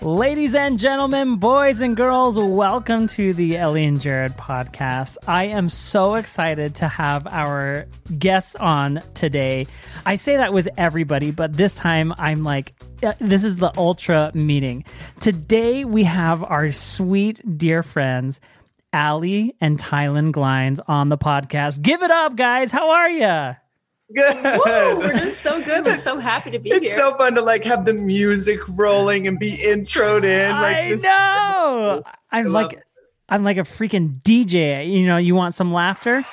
[0.00, 5.16] Ladies and gentlemen, boys and girls, welcome to the Ellie and Jared podcast.
[5.26, 7.86] I am so excited to have our
[8.16, 9.66] guests on today.
[10.06, 14.30] I say that with everybody, but this time I'm like, uh, this is the ultra
[14.34, 14.84] meeting.
[15.18, 18.40] Today we have our sweet dear friends,
[18.92, 21.82] Allie and Tylen Glines on the podcast.
[21.82, 22.70] Give it up, guys.
[22.70, 23.56] How are you?
[24.14, 24.36] Good.
[24.42, 25.84] Woo, we're doing so good.
[25.84, 26.88] We're so happy to be it's here.
[26.88, 30.50] It's so fun to like have the music rolling and be introed in.
[30.50, 31.02] Like I this.
[31.02, 32.02] know.
[32.30, 32.82] I I'm love like
[33.28, 34.90] I'm like a freaking DJ.
[34.90, 36.24] You know, you want some laughter?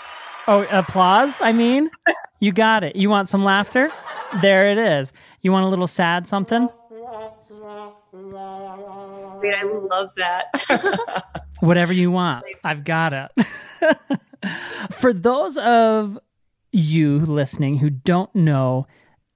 [0.48, 1.41] Oh, applause?
[1.41, 1.90] I mean,
[2.40, 2.95] you got it.
[2.95, 3.92] You want some laughter?
[4.42, 5.12] There it is.
[5.42, 6.70] You want a little sad something?
[6.94, 7.30] I
[9.42, 11.36] mean, I love that.
[11.59, 12.45] Whatever you want.
[12.64, 13.45] I've got it.
[14.92, 16.20] For those of
[16.76, 18.88] you listening who don't know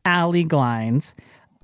[0.05, 1.13] Allie Glines,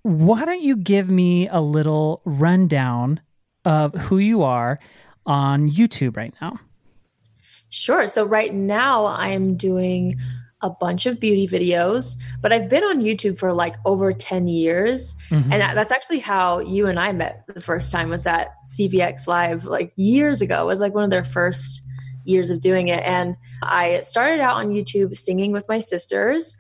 [0.04, 3.20] why don't you give me a little rundown
[3.64, 4.80] of who you are
[5.26, 6.59] on YouTube right now?
[7.70, 8.08] sure.
[8.08, 10.17] So right now I'm doing
[10.62, 15.14] a bunch of beauty videos, but I've been on YouTube for like over 10 years.
[15.30, 15.44] Mhm.
[15.52, 19.28] And that, that's actually how you and I met the first time was at CVX
[19.28, 20.62] Live like years ago.
[20.62, 21.84] It was like one of their first
[22.26, 23.04] years of doing it.
[23.04, 26.56] And I started out on YouTube singing with my sisters.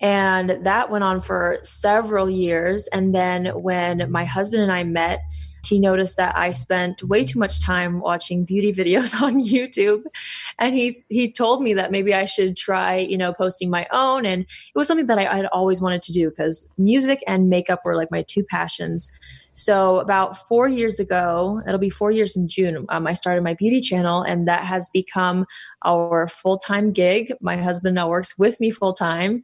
[0.00, 2.86] And that went on for several years.
[2.88, 5.20] And then when my husband and I met,
[5.66, 10.02] he noticed that I spent way too much time watching beauty videos on YouTube.
[10.58, 14.24] And he he told me that maybe I should try, you know, posting my own.
[14.24, 17.80] And it was something that I had always wanted to do because music and makeup
[17.84, 19.10] were like my two passions.
[19.52, 22.84] So about four years ago, it'll be four years in June.
[22.90, 25.46] Um, I started my beauty channel, and that has become
[25.82, 27.32] our full time gig.
[27.40, 29.42] My husband now works with me full time,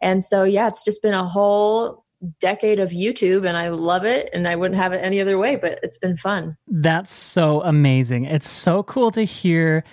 [0.00, 2.06] and so yeah, it's just been a whole
[2.40, 5.56] decade of YouTube, and I love it, and I wouldn't have it any other way.
[5.56, 6.56] But it's been fun.
[6.66, 8.24] That's so amazing.
[8.24, 9.84] It's so cool to hear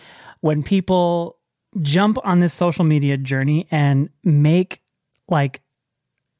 [0.41, 1.39] when people
[1.81, 4.81] jump on this social media journey and make
[5.29, 5.61] like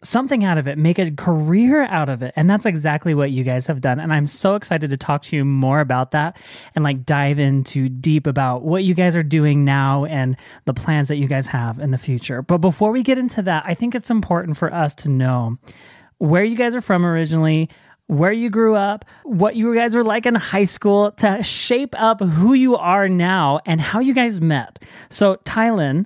[0.03, 2.34] something out of it, make a career out of it.
[2.35, 4.00] And that's exactly what you guys have done.
[4.00, 6.38] And I'm so excited to talk to you more about that
[6.75, 11.08] and like dive into deep about what you guys are doing now and the plans
[11.08, 12.41] that you guys have in the future.
[12.41, 15.58] But before we get into that, I think it's important for us to know
[16.19, 17.69] where you guys are from originally,
[18.06, 22.22] where you grew up, what you guys were like in high school to shape up
[22.22, 24.79] who you are now and how you guys met.
[25.09, 26.06] So, Tylen,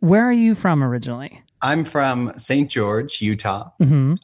[0.00, 1.42] where are you from originally?
[1.62, 2.70] I'm from St.
[2.70, 3.70] George, Utah.
[3.78, 4.14] hmm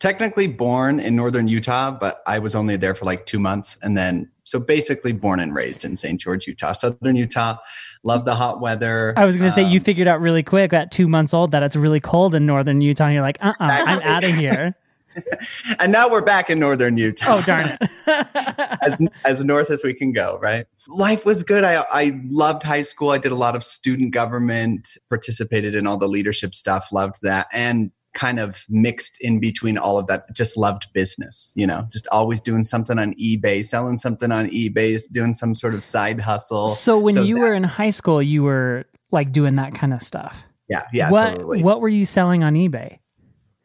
[0.00, 3.78] Technically born in northern Utah, but I was only there for like two months.
[3.82, 6.20] And then, so basically born and raised in St.
[6.20, 6.72] George, Utah.
[6.72, 7.56] Southern Utah.
[8.02, 9.14] Love the hot weather.
[9.16, 11.52] I was going to say, you Um, figured out really quick at two months old
[11.52, 13.04] that it's really cold in northern Utah.
[13.04, 14.76] And you're like, uh uh-uh, uh, i am out of here.
[15.78, 17.36] and now we're back in northern Utah.
[17.36, 17.90] oh, darn it.
[18.82, 20.66] as as north as we can go, right?
[20.88, 21.64] Life was good.
[21.64, 23.10] I I loved high school.
[23.10, 27.46] I did a lot of student government, participated in all the leadership stuff, loved that,
[27.52, 30.32] and kind of mixed in between all of that.
[30.34, 35.00] Just loved business, you know, just always doing something on eBay, selling something on eBay,
[35.12, 36.68] doing some sort of side hustle.
[36.68, 40.02] so, when So you were in high school, you were like doing that kind of
[40.02, 40.42] stuff.
[40.68, 41.62] Yeah, yeah, what, totally.
[41.62, 42.98] What were you selling on eBay?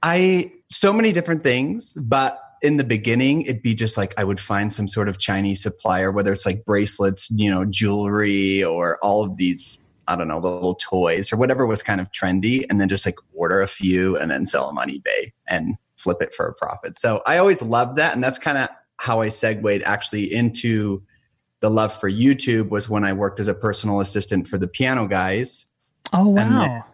[0.03, 4.39] I so many different things, but in the beginning, it'd be just like I would
[4.39, 9.23] find some sort of Chinese supplier, whether it's like bracelets, you know, jewelry, or all
[9.23, 12.89] of these, I don't know, little toys or whatever was kind of trendy, and then
[12.89, 16.47] just like order a few and then sell them on eBay and flip it for
[16.47, 16.99] a profit.
[16.99, 21.01] So I always loved that, and that's kind of how I segued actually into
[21.61, 25.07] the love for YouTube was when I worked as a personal assistant for the piano
[25.07, 25.67] guys
[26.13, 26.85] Oh, wow.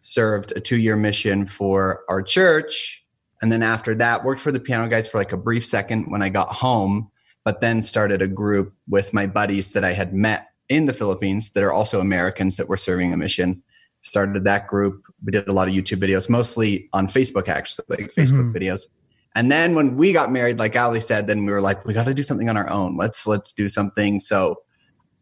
[0.00, 3.04] served a two year mission for our church.
[3.42, 6.22] And then after that, worked for the piano guys for like a brief second when
[6.22, 7.10] I got home,
[7.44, 11.50] but then started a group with my buddies that I had met in the Philippines
[11.52, 13.62] that are also Americans that were serving a mission.
[14.02, 15.02] Started that group.
[15.24, 18.54] We did a lot of YouTube videos, mostly on Facebook, actually, like Facebook Mhm.
[18.54, 18.86] videos.
[19.34, 22.06] And then when we got married, like Allie said, then we were like, we got
[22.06, 22.96] to do something on our own.
[22.96, 24.20] Let's let's do something.
[24.20, 24.56] So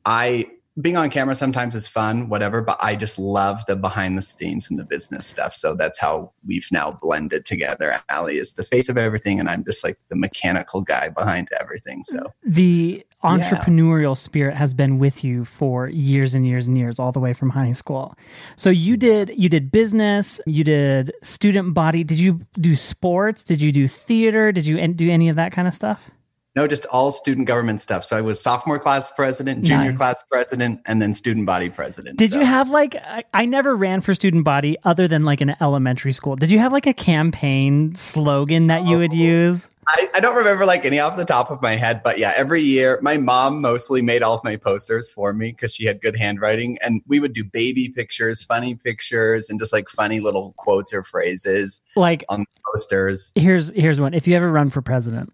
[0.05, 0.47] I
[0.81, 4.71] being on camera sometimes is fun, whatever, but I just love the behind the scenes
[4.71, 5.55] and the business stuff.
[5.55, 8.01] So that's how we've now blended together.
[8.09, 12.05] Allie is the face of everything, and I'm just like the mechanical guy behind everything.
[12.05, 17.11] So the entrepreneurial spirit has been with you for years and years and years all
[17.11, 18.15] the way from high school
[18.55, 23.61] so you did you did business you did student body did you do sports did
[23.61, 26.13] you do theater did you do any of that kind of stuff
[26.59, 28.03] no, just all student government stuff.
[28.05, 29.97] So I was sophomore class president, junior Nice.
[29.99, 32.19] class president, and then student body president.
[32.19, 35.41] did So- you have like I, I never ran for student body other than like
[35.41, 39.17] an elementary school did you have like a campaign slogan that you would Oh.
[39.17, 42.35] use I, I don't remember like any off the top of my head, but yeah,
[42.37, 46.03] every year my mom mostly made all of my posters for me because she had
[46.03, 46.77] good handwriting.
[46.83, 51.03] And we would do baby pictures, funny pictures, and just like funny little quotes or
[51.03, 53.33] phrases Like on the posters.
[53.35, 54.13] here's here's one.
[54.13, 55.33] If you ever run for president,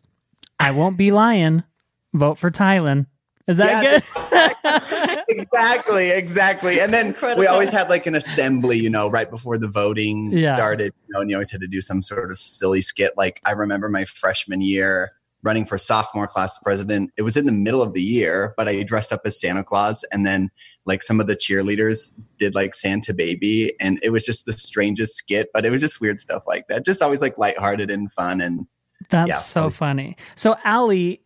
[0.59, 1.63] I won't be lying.
[2.13, 3.07] Vote for Tylen.
[3.47, 5.25] Is that Yeah, good?
[5.29, 6.81] exactly, exactly.
[6.81, 10.55] And then we always had like an assembly, you know, right before the voting Yeah.
[10.55, 13.13] started, you know, and you always had to do some sort of silly skit.
[13.17, 15.13] Like I remember my freshman year
[15.43, 17.11] running for sophomore class president.
[17.19, 20.03] It was in the middle of the year, but I dressed up as Santa Claus
[20.05, 20.51] and then
[20.87, 25.17] like some of the cheerleaders did like Santa baby and it was just the strangest
[25.17, 26.83] skit, but it was just weird stuff like that.
[26.83, 28.67] Just always like lighthearted and fun and
[29.15, 30.17] That's Yeah, so always- funny.
[30.35, 31.21] So Allie,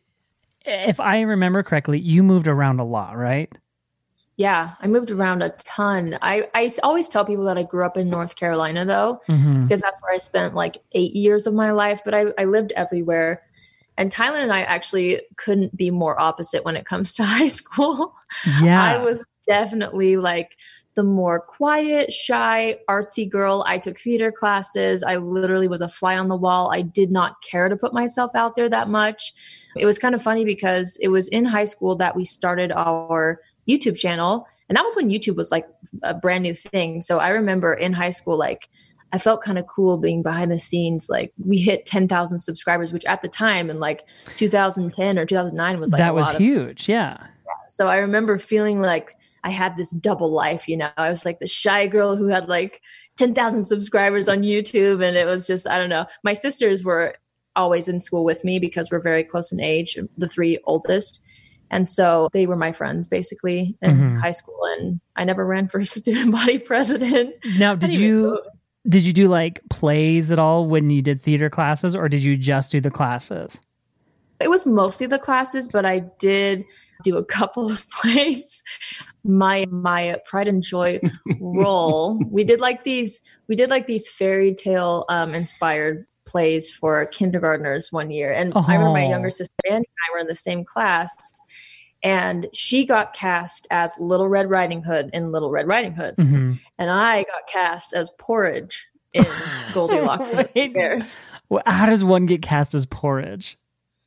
[0.64, 3.50] if I remember correctly, you moved around a lot, right?
[4.36, 6.16] Yeah, I moved around a ton.
[6.22, 9.64] I, I always tell people that I grew up in North Carolina though, Mm-hmm.
[9.64, 12.72] because that's where I spent like eight years of my life, but I, I lived
[12.76, 13.42] everywhere.
[13.96, 18.14] And Tylen and I actually couldn't be more opposite when it comes to high school.
[18.62, 18.80] Yeah.
[18.80, 20.56] I was definitely like
[20.98, 23.62] the more quiet, shy, artsy girl.
[23.68, 25.04] I took theater classes.
[25.04, 26.72] I literally was a fly on the wall.
[26.72, 29.32] I did not care to put myself out there that much.
[29.76, 33.40] It was kind of funny because it was in high school that we started our
[33.68, 34.48] YouTube channel.
[34.68, 35.68] And that was when YouTube was like
[36.02, 37.00] a brand new thing.
[37.00, 38.68] So I remember in high school, like,
[39.12, 41.08] I felt kind of cool being behind the scenes.
[41.08, 44.02] Like we hit 10,000 subscribers, which at the time in like
[44.36, 46.88] 2010 or 2009 was like that a was of huge.
[46.88, 47.24] Yeah.
[47.68, 50.90] so I remember feeling like I had this double life, you know.
[50.96, 52.80] I was like the shy girl who had like
[53.16, 56.06] 10,000 subscribers on YouTube and it was just I don't know.
[56.24, 57.14] My sisters were
[57.56, 61.20] always in school with me because we're very close in age, the three oldest.
[61.70, 64.20] And so they were my friends basically in Mhm.
[64.20, 67.34] high school and I never ran for student body president.
[67.58, 68.40] Now, did you
[68.88, 72.36] did you do like plays at all when you did theater classes, or did you
[72.36, 73.60] just do the classes?
[74.40, 76.64] it was mostly the classes, but I did
[77.02, 78.62] do a couple of plays.
[79.28, 81.00] My my pride and joy
[81.38, 82.18] role.
[82.30, 83.22] We did like these.
[83.46, 88.72] We did like these fairy tale um, inspired plays for kindergartners one year, and I
[88.74, 89.08] remember my Oh.
[89.10, 91.38] younger sister Annie and I were in the same class,
[92.02, 96.54] and she got cast as Little Red Riding Hood in Little Red Riding Hood, hmm
[96.78, 99.24] and I got cast as Porridge in
[99.74, 101.16] Goldilocks and the Bears.
[101.48, 103.56] Well, how does one get cast as porridge?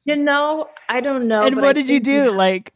[0.06, 1.44] You know, I don't know.
[1.44, 2.32] and what I did you do?
[2.32, 2.74] Like,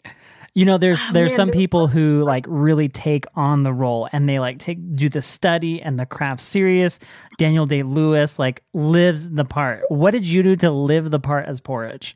[0.55, 4.07] you know, there's Oh, there's man, some people who like really take on the role
[4.11, 6.97] and they like take do the study and the craft serious.
[7.37, 9.83] Daniel Day Lewis like lives the part.
[9.89, 12.15] What did you do to live the part as porridge?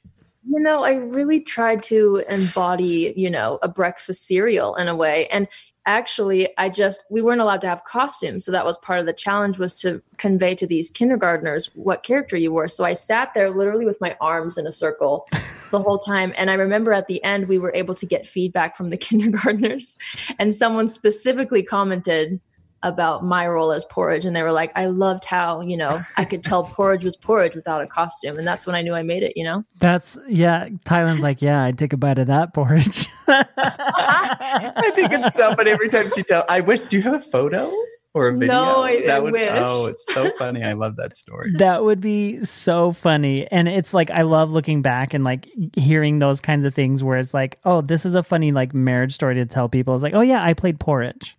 [0.50, 5.28] You know, I really tried to embody, you know, a breakfast cereal in a way.
[5.28, 5.48] And
[5.90, 8.46] actually, I just, we weren't allowed to have costumes.
[8.46, 12.38] So that was part of the challenge was to convey to these kindergartners what character
[12.38, 12.70] you were.
[12.70, 15.28] So I sat there literally with my arms in a circle
[15.72, 16.32] the whole time.
[16.38, 19.98] And I remember at the end, we were able to get feedback from the kindergartners.
[20.38, 22.40] And someone specifically commented,
[22.84, 26.24] about my role as porridge and they were like i loved how you know i
[26.24, 29.22] could tell porridge was porridge without a costume and that's when i knew i made
[29.24, 30.70] it you know That's yeah.
[30.86, 33.08] Tylen's like, yeah, I'd take a bite of that porridge.
[33.28, 36.46] I think it's so funny every time she tells.
[36.50, 36.80] I wish.
[36.82, 37.72] Do you have a photo
[38.14, 38.54] or a video?
[38.54, 39.34] No, I- I would.
[39.34, 39.50] wish.
[39.52, 40.64] Oh, it's so funny.
[40.64, 41.54] I love that story.
[41.58, 43.48] that would be so funny.
[43.52, 47.18] And it's like I love looking back and like hearing those kinds of things where
[47.18, 49.94] it's like, oh, this is a funny like marriage story to tell people.
[49.94, 51.36] It's like, oh yeah, I played porridge.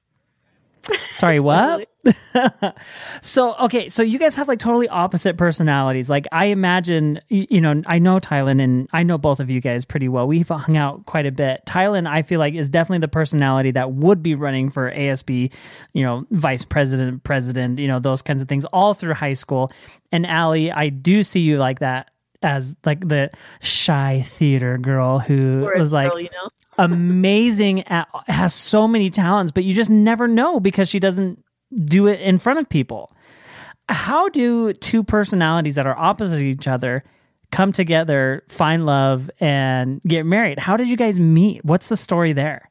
[1.11, 1.88] Sorry, what?
[3.20, 6.09] so okay, so you guys have like totally opposite personalities.
[6.09, 9.85] Like I imagine, you know, I know Tylen and I know both of you guys
[9.85, 10.26] pretty well.
[10.26, 11.62] We've hung out quite a bit.
[11.66, 15.52] Tylen, I feel like, is definitely the personality that would be running for ASB,
[15.92, 19.70] you know, vice president, president, you know, those kinds of things all through high school.
[20.12, 22.11] And Allie, I do see you like that
[22.42, 23.30] as like the
[23.61, 26.49] shy theater girl who was like girl, you know
[26.84, 31.42] amazing at has so many talents but you just never know because she doesn't
[31.84, 33.10] do it in front of people
[33.88, 37.04] how do two personalities that are opposite each other
[37.50, 42.32] come together find love and get married how did you guys meet what's the story
[42.32, 42.70] there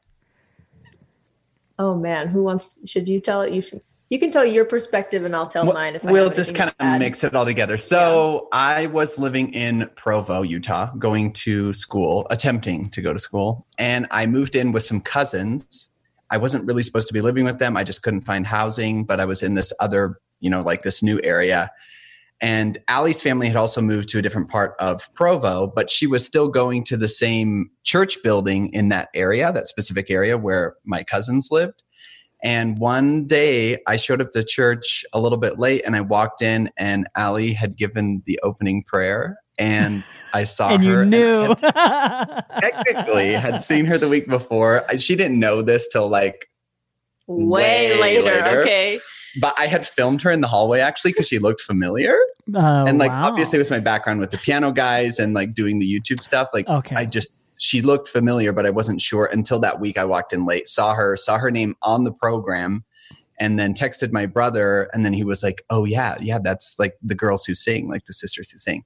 [1.80, 2.78] Oh man, who wants?
[2.84, 3.54] Should you tell it?
[3.54, 3.80] You should.
[4.10, 5.94] You can tell your perspective, and I'll tell Well, mine.
[5.94, 7.76] If we'll just kind of mix it all together.
[7.76, 13.68] So I was living in Provo, Utah, going to school, attempting to go to school,
[13.78, 15.90] and I moved in with some cousins.
[16.28, 17.76] I wasn't really supposed to be living with them.
[17.76, 21.04] I just couldn't find housing, but I was in this other, you know, like this
[21.04, 21.70] new area.
[22.40, 26.26] And Allie's family had also moved to a different part of Provo, but she was
[26.26, 31.04] still going to the same church building in that area, that specific area where my
[31.04, 31.84] cousins lived.
[32.42, 36.40] And one day I showed up to church a little bit late and I walked
[36.42, 39.36] in and Allie had given the opening prayer.
[39.58, 41.00] and I saw and her.
[41.00, 41.40] you knew.
[41.42, 41.58] And
[42.60, 44.84] technically, had seen her the week before.
[44.98, 46.48] She didn't know this till like
[47.26, 48.22] way, Way later.
[48.44, 48.60] later.
[48.62, 49.00] Okay.
[49.40, 52.16] but I had filmed her in the hallway actually because she looked familiar.
[52.54, 53.28] Oh, and like wow.
[53.28, 56.66] obviously with my background with the piano guys and like doing the YouTube stuff, like
[56.68, 56.96] Okay.
[56.96, 60.46] I just she looked familiar, but I wasn't sure until that week I walked in
[60.46, 62.84] late, saw her, saw her name on the program,
[63.38, 66.94] and then texted my brother, and then he was like, Oh yeah, yeah, that's like
[67.02, 68.82] the girls who sing, like the sisters who sing.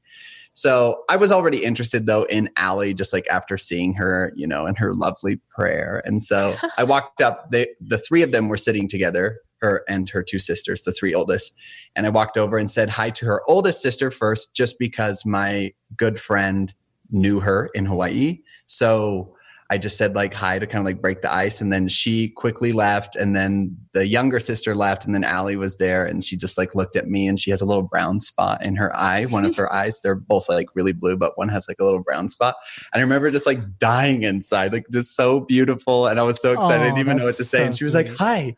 [0.55, 4.67] So I was already interested though in Allie, just like after seeing her, you know,
[4.67, 6.03] and her lovely prayer.
[6.05, 7.53] And so I walked up.
[7.53, 11.15] They, the three of them were sitting together, her and her two sisters, the three
[11.15, 11.55] oldest.
[11.95, 15.73] And I walked over and said hi to her oldest sister first, just because my
[15.97, 16.75] good friend
[17.11, 18.41] knew her in Hawaii.
[18.67, 19.35] So
[19.71, 21.61] I just said like hi to kind of like break the ice.
[21.61, 23.17] And then she quickly left.
[23.17, 25.07] And then the younger sister left.
[25.07, 27.63] And then Allie was there and she just like looked at me and she has
[27.63, 29.25] a little brown spot in her eye.
[29.25, 32.01] One of her eyes, they're both like really blue, but one has like a little
[32.01, 32.57] brown spot.
[32.93, 36.07] And I remember just like dying inside, like just so beautiful.
[36.09, 36.83] And I was so excited.
[36.83, 37.59] I didn't even know what to say.
[37.59, 38.55] so and she was like, hi.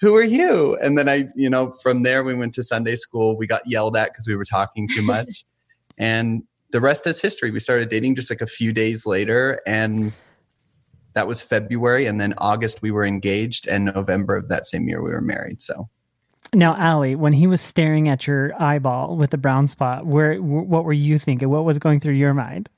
[0.00, 0.76] Who are you?
[0.76, 3.38] And then I, you know, from there we went to Sunday school.
[3.38, 5.46] We got yelled at because we were talking too much.
[5.98, 6.42] and
[6.74, 7.52] the rest is history.
[7.52, 10.12] We started dating just like a few days later, and
[11.12, 12.06] that was February.
[12.06, 15.62] And then August, we were engaged, and November of that same year, we were married.
[15.62, 15.88] So
[16.52, 20.84] Now, Allie, when he was staring at your eyeball with the brown spot, where what
[20.84, 21.48] were you thinking?
[21.48, 22.68] What was going through your mind?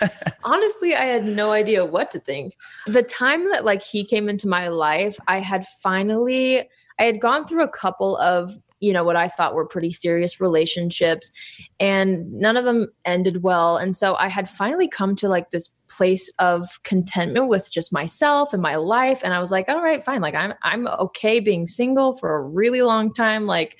[0.44, 2.56] Honestly, I had no idea what to think.
[2.86, 7.46] The time that like he came into my life, I had finally I had gone
[7.46, 11.30] through a couple of, you know, what I thought were pretty serious relationships
[11.78, 13.76] and none of them ended well.
[13.76, 18.52] And so I had finally come to like this place of contentment with just myself
[18.52, 20.20] and my life and I was like, all right, fine.
[20.20, 23.76] Like I'm I'm okay being single for a really long time like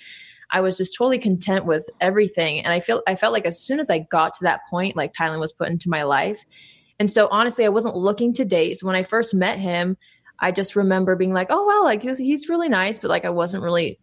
[0.52, 2.60] I was just totally content with everything.
[2.60, 5.14] And I feel I felt like as soon as I got to that point, like
[5.14, 6.44] Tylen was put into my life.
[7.00, 8.74] And so honestly, I wasn't looking to date.
[8.74, 9.96] So when I first met him,
[10.38, 13.30] I just remember being like, oh well, like he's, he's really nice, but like I
[13.30, 13.98] wasn't really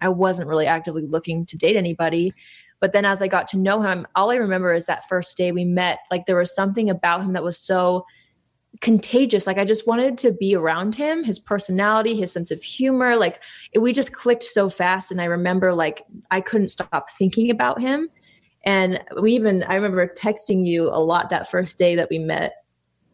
[0.00, 2.32] I wasn't really actively looking to date anybody.
[2.80, 5.52] But then as I got to know him, all I remember is that first day
[5.52, 8.04] we met, like there was something about him that was so
[8.80, 9.46] contagious.
[9.46, 13.16] Like I just wanted to be around him, his personality, his sense of humor.
[13.16, 15.10] Like it, we just clicked so fast.
[15.10, 18.08] And I remember like I couldn't stop thinking about him.
[18.64, 22.52] And we even, I remember texting you a lot that first day that we met.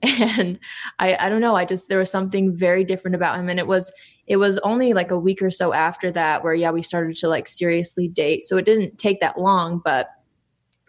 [0.18, 0.58] And
[0.98, 3.48] I, I don't know, I just, there was something very different about him.
[3.48, 3.92] And it was,
[4.26, 7.28] it was only like a week or so after that where, yeah, we started to
[7.28, 8.44] like seriously date.
[8.44, 10.08] So it didn't take that long, but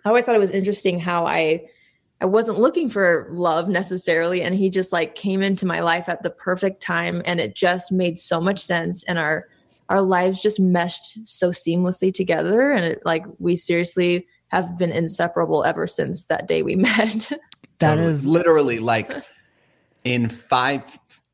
[0.03, 1.67] I always thought it was interesting how I,
[2.22, 4.41] I wasn't looking for love necessarily.
[4.41, 7.91] And he just like came into my life at the perfect time and it just
[7.91, 9.03] made so much sense.
[9.03, 9.48] And our
[9.89, 12.72] our lives just meshed so seamlessly together.
[12.72, 17.29] And it like we seriously have been inseparable ever since that day we met.
[17.83, 18.11] That Totally.
[18.11, 19.11] is literally like
[20.05, 20.81] in five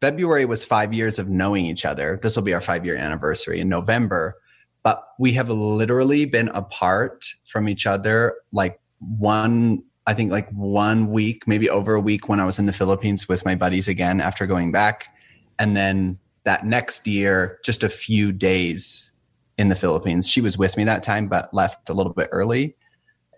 [0.01, 2.19] February was five years of knowing each other.
[2.23, 4.35] This will be our five year anniversary in November.
[4.81, 11.11] But we have literally been apart from each other like one, I think like one
[11.11, 14.19] week, maybe over a week when I was in the Philippines with my buddies again
[14.19, 15.13] after going back.
[15.59, 19.11] And then that next year, just a few days
[19.59, 20.27] in the Philippines.
[20.27, 22.75] She was with me that time, but left a little bit early.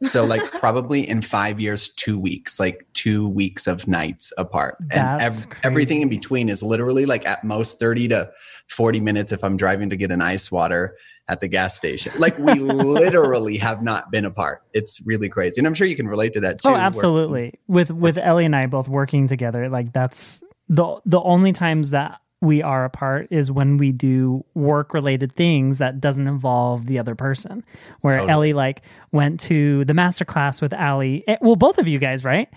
[0.03, 4.77] So like probably in five years, two weeks, like two weeks of nights apart.
[4.91, 8.31] And ev- everything in between is literally like at most 30 to
[8.69, 10.95] 40 minutes if I'm driving to get an ice water
[11.27, 12.11] at the gas station.
[12.17, 14.63] Like we literally have not been apart.
[14.73, 15.59] It's really crazy.
[15.59, 16.69] And I'm sure you can relate to that oh, too.
[16.69, 17.53] Oh, where- absolutely.
[17.67, 22.20] With with Ellie and I both working together, like that's the the only times that
[22.41, 27.15] we are apart is when we do work related things that doesn't involve the other
[27.15, 27.63] person.
[28.01, 28.31] Where Totally.
[28.31, 28.81] Ellie like
[29.11, 31.23] went to the master class with Allie.
[31.27, 32.49] eh, Well, both of you guys, right?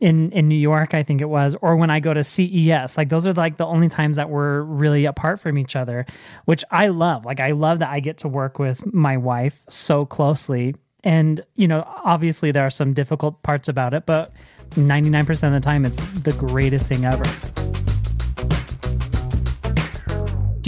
[0.00, 2.96] In in New York, I think it was, or when I go to CES.
[2.96, 6.06] Like those are like the only times that we're really apart from each other,
[6.44, 7.24] which I love.
[7.24, 11.68] Like I love that I get to work with my wife so closely and, you
[11.68, 14.32] know, obviously there are some difficult parts about it, but
[14.70, 17.24] 99% of the time it's the greatest thing ever.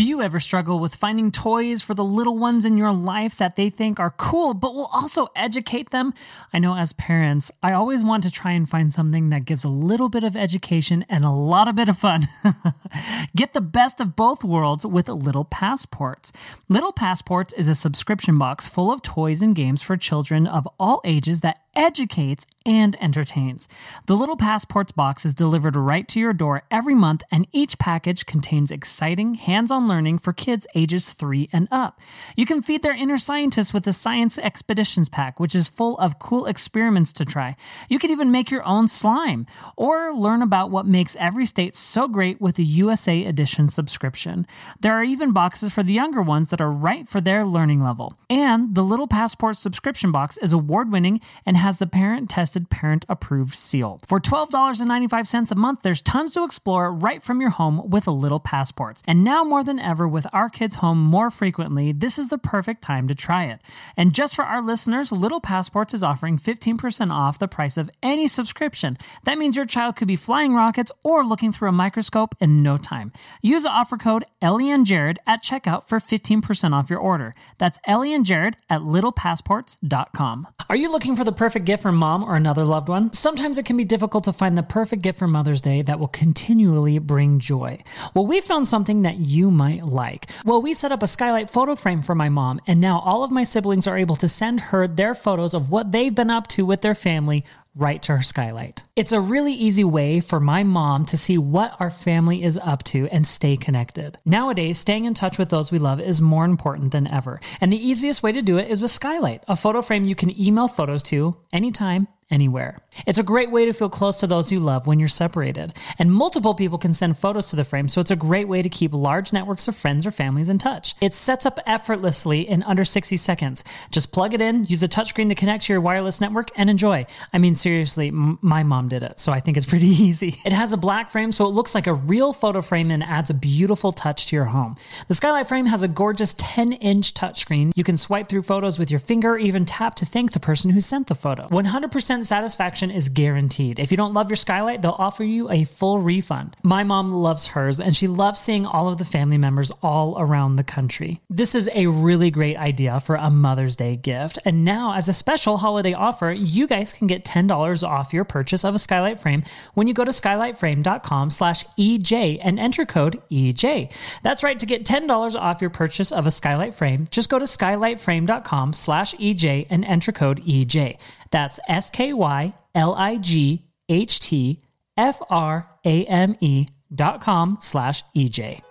[0.01, 3.57] Do you ever struggle with finding toys for the little ones in your life that
[3.57, 6.15] they think are cool, but will also educate them?
[6.55, 9.69] I know as parents, I always want to try and find something that gives a
[9.69, 12.29] little bit of education and a lot of bit of fun.
[13.37, 16.33] Get the best of both worlds with Little Passports.
[16.71, 21.03] Little Passports is a subscription box full of toys and games for children of all
[21.05, 23.69] ages that educates, and entertains.
[24.07, 28.27] The Little Passports box is delivered right to your door every month, and each package
[28.27, 32.01] contains exciting, hands on learning for kids ages three and up.
[32.37, 36.21] You can feed their inner scientists with the Science Expeditions pack, which is full of
[36.21, 37.57] cool experiments to try.
[37.89, 42.07] You can even make your own slime, or learn about what makes every state so
[42.07, 44.47] great with the USA Edition subscription.
[44.81, 48.15] There are even boxes for the younger ones that are right for their learning level.
[48.31, 53.05] And the Little Passport subscription box is award winning and has the parent tested, parent
[53.09, 54.01] approved seal.
[54.07, 58.39] For $12.95 a month, there's tons to explore right from your home with a Little
[58.39, 59.03] Passports.
[59.07, 62.83] And now more than ever, with our kids home more frequently, this is the perfect
[62.83, 63.61] time to try it.
[63.97, 68.27] And just for our listeners, Little Passports is offering 15% off the price of any
[68.27, 68.99] subscription.
[69.25, 72.77] That means your child could be flying rockets or looking through a microscope in no
[72.77, 73.13] time.
[73.43, 77.35] Use the offer code Ellie and Jared at checkout for 15% off your order.
[77.59, 80.49] That's Ellie and Jared at littlepassports.com.
[80.69, 83.13] Are you looking for the perfect gift for mom or another loved one?
[83.13, 86.09] Sometimes it can be difficult to find the perfect gift for Mother's Day that will
[86.09, 87.83] continually bring joy.
[88.15, 90.31] Well, we found something that you might like.
[90.47, 93.31] Well, we set up a skylight photo frame for my mom, and now all of
[93.31, 96.65] my siblings are able to send her their photos of what they've been up to
[96.65, 98.83] with their family right to her skylight.
[98.97, 102.83] It's a really easy way for my mom to see what our family is up
[102.85, 104.17] to and stay connected.
[104.25, 107.39] Nowadays, staying in touch with those we love is more important than ever.
[107.61, 110.41] And the easiest way to do it is with Skylight, a photo frame you can
[110.41, 112.79] email photos to anytime anywhere.
[113.07, 115.73] It's a great way to feel close to those you love when you're separated.
[115.99, 118.69] And multiple people can send photos to the frame, so it's a great way to
[118.69, 120.95] keep large networks of friends or families in touch.
[121.01, 123.65] It sets up effortlessly in under 60 seconds.
[123.91, 127.07] Just plug it in, use a touchscreen to connect to your wireless network, and enjoy.
[127.33, 130.39] I mean, seriously, m- my mom did it, so I think it's pretty easy.
[130.45, 133.31] It has a black frame, so it looks like a real photo frame and adds
[133.31, 134.77] a beautiful touch to your home.
[135.09, 137.73] The Skylight frame has a gorgeous 10 inch touchscreen.
[137.75, 140.71] You can swipe through photos with your finger or even tap to thank the person
[140.71, 141.49] who sent the photo.
[141.49, 143.79] 100% satisfaction is guaranteed.
[143.79, 146.57] If you don't love your skylight, they'll offer you a full refund.
[146.63, 150.57] My mom loves hers and she loves seeing all of the family members all around
[150.57, 151.21] the country.
[151.29, 154.39] This is a really great idea for a Mother's Day gift.
[154.45, 158.65] And now, as a special holiday offer, you guys can get $10 off your purchase
[158.65, 163.91] of a skylight frame when you go to skylightframe.com slash EJ and enter code EJ.
[164.23, 167.45] That's right, to get $10 off your purchase of a skylight frame, just go to
[167.45, 170.99] skylightframe.com slash EJ and enter code EJ.
[171.31, 174.61] That's S K Y L I G H T
[174.97, 178.63] F R A M E dot com slash EJ.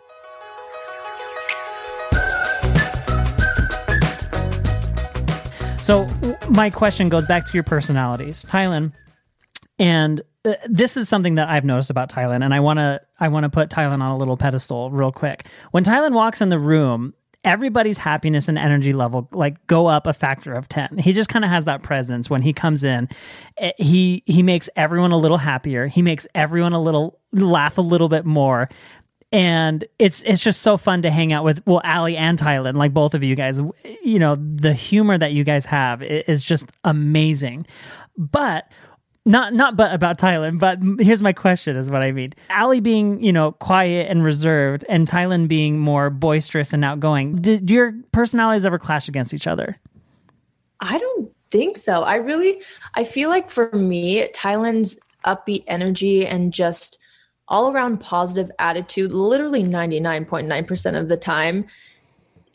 [5.82, 6.08] So
[6.50, 8.92] my question goes back to your personalities, Tylen,
[9.80, 13.30] and uh, this is something that I've noticed about Tylen, and I want to I
[13.30, 15.48] want to put Tylen on a little pedestal real quick.
[15.72, 17.14] When Tylen walks in the room,
[17.46, 21.46] everybody's happiness and energy level like go up a factor of 10 he just kind
[21.46, 23.10] of has that presence when he comes in.
[23.58, 25.88] Eh, he he makes everyone a little happier.
[25.88, 28.70] He makes everyone a little laugh a little bit more.
[29.32, 32.94] And it's it's just so fun to hang out with well Allie and Tylen like
[32.94, 33.62] both of you guys.
[34.04, 37.68] You know the humor that you guys have is just amazing.
[38.18, 38.72] But
[39.30, 42.34] not not but about Tylen, but here's my question is what I mean.
[42.50, 47.36] Allie being, you know, quiet and reserved and Tylen being more boisterous and outgoing.
[47.36, 49.78] Did, do your personalities ever clash against each other?
[50.80, 52.02] I don't think so.
[52.02, 52.62] I really,
[52.96, 56.98] I feel like for me, Tylen's upbeat energy and just
[57.48, 61.66] all around positive attitude, literally 99.9% of the time,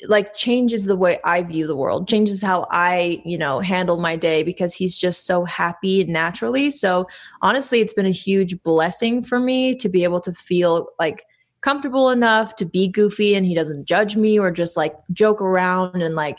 [0.06, 4.16] like changes the way I view the world, changes how I, you know, handle my
[4.16, 6.70] day because he's just so happy naturally.
[6.70, 7.06] So
[7.42, 11.24] honestly, it's been a huge blessing for me to be able to feel like
[11.60, 16.02] comfortable enough to be goofy and he doesn't judge me or just like joke around
[16.02, 16.38] and like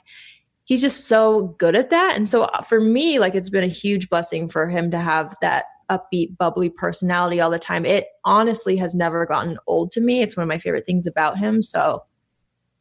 [0.65, 2.15] he's just so good at that.
[2.15, 5.33] And so uh, for me, like it's been a huge blessing for him to have
[5.41, 7.85] that upbeat, bubbly personality all the time.
[7.85, 10.21] It honestly has never gotten old to me.
[10.21, 11.61] It's one of my favorite things about him.
[11.61, 12.03] So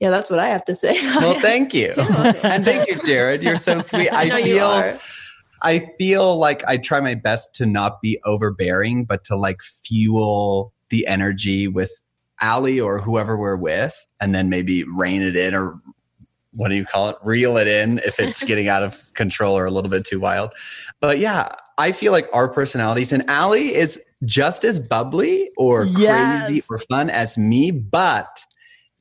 [0.04, 0.98] yeah, that's what I have to say.
[1.16, 1.92] Well, thank you.
[1.96, 3.42] and thank you, Jared.
[3.42, 4.10] You're so sweet.
[4.12, 4.98] I, feel.
[5.62, 10.74] I feel like I try my best to not be overbearing, but to like fuel
[10.90, 12.02] the energy with
[12.42, 15.80] Allie or whoever we're with, and then maybe rein it in or
[16.52, 17.16] what do you call it?
[17.24, 20.52] Reel it in if it's getting out of control or a little bit too wild.
[21.00, 26.46] But yeah, I feel like our personalities and Allie is just as bubbly or Yes.
[26.46, 28.44] crazy or fun as me, but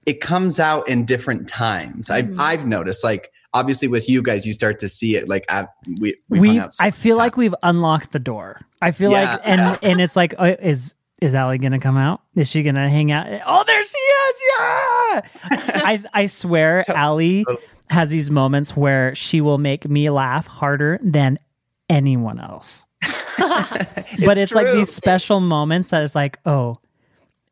[0.06, 2.10] it comes out in different times.
[2.10, 2.14] Mhm.
[2.14, 5.70] I've I've noticed like obviously with you guys you start to see it like at,
[6.02, 8.60] we we We, so I feel much like we've unlocked the door.
[8.82, 9.78] I feel Yeah, like, and yeah.
[9.84, 12.22] and it's like, uh, is is Allie gonna come out?
[12.36, 13.28] Is she gonna hang out?
[13.46, 14.42] Oh, there she is!
[14.58, 15.22] Yeah.
[15.52, 17.46] I I swear, Tell- Allie
[17.90, 21.38] has these moments where she will make me laugh harder than
[21.90, 22.86] anyone else.
[23.38, 26.78] but it's like these special moments that it's like, oh,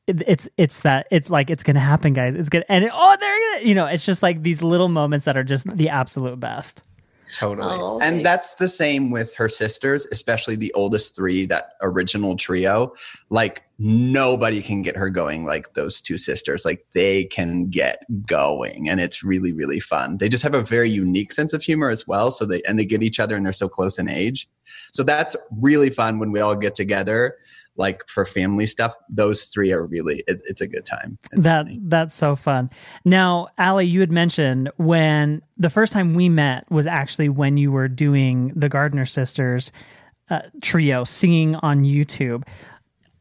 [0.08, 2.36] it, it's it's that it's like it's gonna happen, guys.
[2.36, 5.26] It's gonna and it, oh, they're gonna you know, it's just like these little moments
[5.26, 6.82] that are just the absolute best.
[7.34, 7.70] Totally.
[7.72, 8.24] Oh, and thanks.
[8.24, 12.94] that's the same with her sisters, especially the oldest three, that original trio.
[13.30, 16.66] Like nobody can get her going like those two sisters.
[16.66, 20.18] Like they can get going and it's really, really fun.
[20.18, 22.32] They just have a very unique sense of humor as well.
[22.32, 24.50] So they and they get each other and they're so close in age.
[24.92, 27.38] So that's really fun when we all get together.
[27.78, 31.18] Like for family stuff, those three are really it, it's a good time.
[31.32, 31.80] It's that funny.
[31.84, 32.70] that's so fun.
[33.06, 37.72] Now, Allie, you had mentioned when the first time we met was actually when you
[37.72, 39.72] were doing the Gardiner Sisters
[40.30, 42.44] uh, trio singing on YouTube.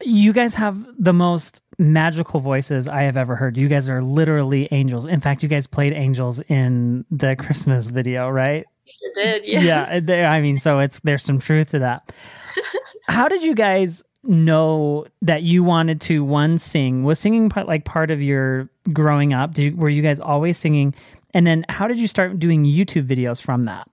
[0.02, 3.56] You guys have the most magical voices I have ever heard.
[3.56, 5.06] You guys are literally angels.
[5.06, 8.64] In fact, you guys played angels in the Christmas video, right?
[9.00, 9.62] You did, yes.
[9.64, 12.12] Yeah, they- I mean, so it's there's some truth to that.
[13.08, 17.04] How did you guys know that you wanted to one sing?
[17.04, 19.54] Was singing part, like part of your growing up?
[19.54, 20.94] Did you, were you guys always singing?
[21.32, 23.88] And then how did you start doing YouTube videos from that?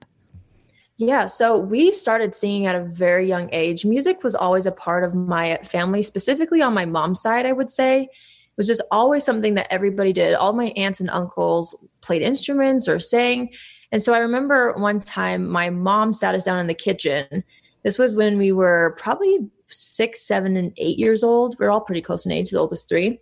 [0.97, 3.85] Yeah, so we started singing at a very young age.
[3.85, 7.69] Music was always a part of my family, specifically on my mom's side, I would
[7.69, 8.03] say.
[8.03, 8.09] It
[8.57, 10.33] was just always something that everybody did.
[10.33, 13.51] All my aunts and uncles played instruments or sang.
[13.91, 17.43] And so I remember one time my mom sat us down in the kitchen.
[17.87, 21.55] This was when we were probably six, seven, and eight years old.
[21.57, 23.21] We are all pretty close in age, the oldest three.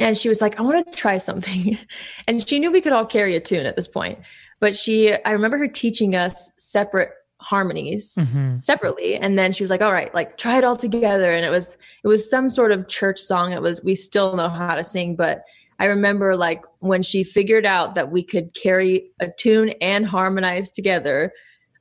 [0.00, 1.78] And she was like, I want to try something.
[2.26, 4.18] And she knew we could all carry a tune at this point
[4.60, 8.60] but she i remember her teaching us separate harmonies Mhm.
[8.62, 11.50] separately and then she was like all right like try it all together and it
[11.50, 14.84] was it was some sort of church song it was we still know how to
[14.84, 15.42] sing but
[15.78, 20.70] i remember like when she figured out that we could carry a tune and harmonize
[20.70, 21.32] together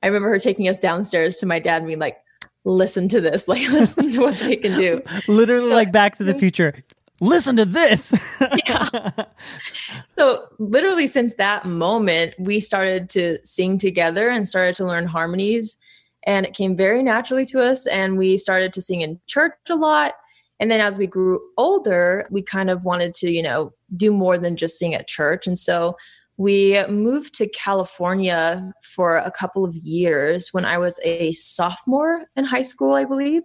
[0.03, 2.17] i remember her taking us downstairs to my dad and being like
[2.65, 6.23] listen to this like listen to what they can do Literally, So- like Back to
[6.23, 6.39] the mm-hmm.
[6.39, 6.83] Future.
[7.21, 8.13] Listen to this.
[8.65, 9.09] yeah.
[10.07, 15.77] So, literally, since that moment, we started to sing together and started to learn harmonies.
[16.25, 17.85] And it came very naturally to us.
[17.88, 20.13] And we started to sing in church a lot.
[20.62, 24.38] And then as we grew older, we kind of wanted to, you know, do more
[24.38, 25.45] than just sing at church.
[25.45, 25.97] And so
[26.39, 32.45] we moved to California for a couple of years when I was a sophomore in
[32.45, 33.43] high school, I believe.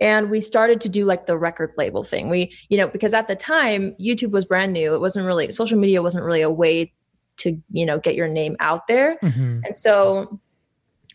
[0.00, 2.30] And we started to do like the record label thing.
[2.30, 4.94] We you know because at the time youtube was brand new.
[4.94, 6.94] It wasn't really social media wasn't really a way
[7.36, 9.18] to you know get your name out there.
[9.22, 9.60] Mhm.
[9.66, 10.40] and so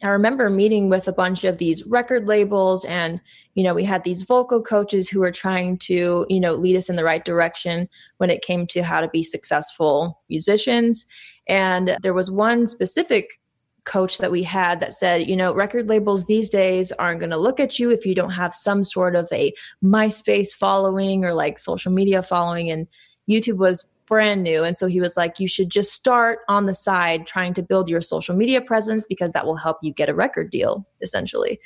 [0.04, 3.20] i remember meeting with a bunch of these record labels and
[3.56, 6.90] you know we had these vocal coaches who were trying to you know lead us
[6.90, 11.06] in the right direction when it came to how to be successful musicians
[11.48, 13.40] and there was one specific
[13.90, 17.38] coach that we had that said, you know, record labels these days aren't going to
[17.38, 19.52] look at you if you don't have some sort of a
[19.84, 22.70] MySpace following or like social media following.
[22.70, 22.88] And
[23.28, 24.64] YouTube was brand new.
[24.64, 27.88] And so he was like, you should just start on the side trying to build
[27.88, 31.60] your social media presence because that will help you get a record deal, essentially.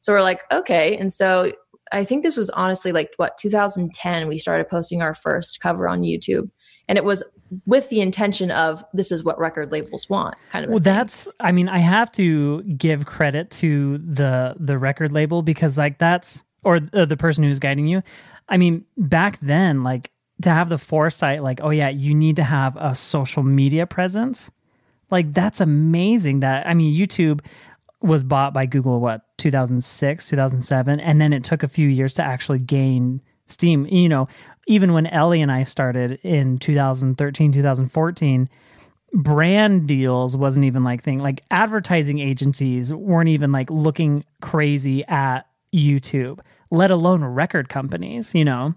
[0.00, 0.96] So we're like, okay.
[0.96, 1.52] And so
[1.92, 6.00] I think this was honestly like what 2010 we started posting our first cover on
[6.00, 6.50] YouTube.
[6.88, 7.22] And it was
[7.66, 10.70] with the intention of this is what record labels want, kind of.
[10.70, 11.28] Well, that's.
[11.38, 16.42] I mean, I have to give credit to the the record label because, like, that's
[16.64, 18.02] or uh, the person who's guiding you.
[18.48, 20.10] I mean, back then, like,
[20.42, 24.50] to have the foresight, like, oh yeah, you need to have a social media presence.
[25.10, 26.40] Like, that's amazing.
[26.40, 27.40] That I mean, YouTube
[28.00, 32.22] was bought by Google what 2006, 2007, and then it took a few years to
[32.22, 33.86] actually gain steam.
[33.86, 34.28] You know,
[34.66, 38.48] even when Ellie and I started in 2013, 2014
[39.12, 45.48] brand deals wasn't even like thing like advertising agencies weren't even like looking crazy at
[45.74, 46.38] YouTube
[46.70, 48.72] let alone record companies you know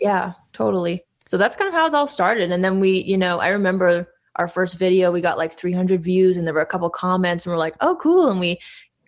[0.00, 1.04] Yeah, totally.
[1.26, 2.50] So that's kind of how it all started.
[2.50, 6.36] And then we, you know, I remember our first video, we got like 300 views
[6.36, 8.30] and there were a couple comments and we're like, oh, cool.
[8.30, 8.58] And we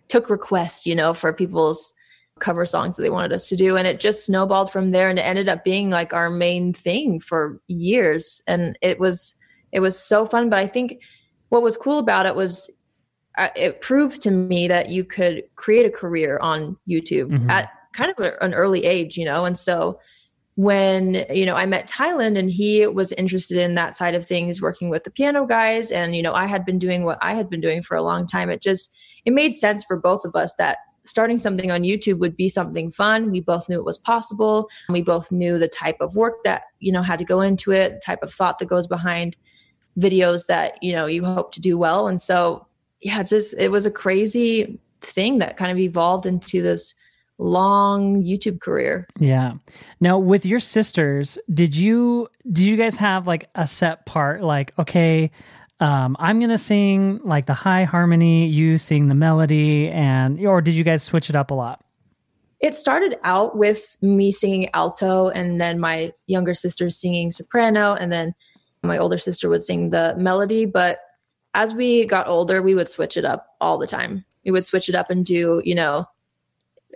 [0.08, 1.92] took requests, you know, for people's
[2.40, 3.76] cover songs that they wanted us to do.
[3.76, 7.20] And it just snowballed from there and it ended up being like our main thing
[7.20, 8.42] for years.
[8.46, 9.36] And it was,
[9.72, 10.50] it was so fun.
[10.50, 11.02] But I think
[11.48, 12.70] what was cool about it was
[13.38, 17.50] uh, it proved to me that you could create a career on YouTube Mhm.
[17.50, 19.44] at kind of a, an early age, you know?
[19.44, 19.98] And so
[20.56, 24.62] when, you know, I met Tylen and he was interested in that side of things,
[24.62, 25.90] working with the piano guys.
[25.90, 28.26] And, you know, I had been doing what I had been doing for a long
[28.26, 28.50] time.
[28.50, 32.36] It just, it made sense for both of us that starting something on YouTube would
[32.36, 33.30] be something fun.
[33.30, 34.68] We both knew it was possible.
[34.88, 38.00] We both knew the type of work that, you know, had to go into it,
[38.00, 39.36] type of thought that goes behind
[39.98, 42.08] videos that, you know, you hope to do well.
[42.08, 42.66] And so,
[43.00, 46.94] yeah, it's just, it was a crazy thing that kind of evolved into this
[47.38, 49.06] long YouTube career.
[49.18, 49.54] Yeah.
[50.00, 54.72] Now with your sisters, did you did you guys have like a set part like
[54.78, 55.30] okay,
[55.80, 60.74] um, I'm gonna sing like the high harmony, you sing the melody, and or did
[60.74, 61.84] you guys switch it up a lot?
[62.60, 68.12] It started out with me singing alto, and then my younger sister singing soprano, and
[68.12, 68.34] then
[68.82, 70.64] my older sister would sing the melody.
[70.64, 71.00] But
[71.54, 74.24] as we got older, we would switch it up all the time.
[74.44, 76.06] We would switch it up and do, you know,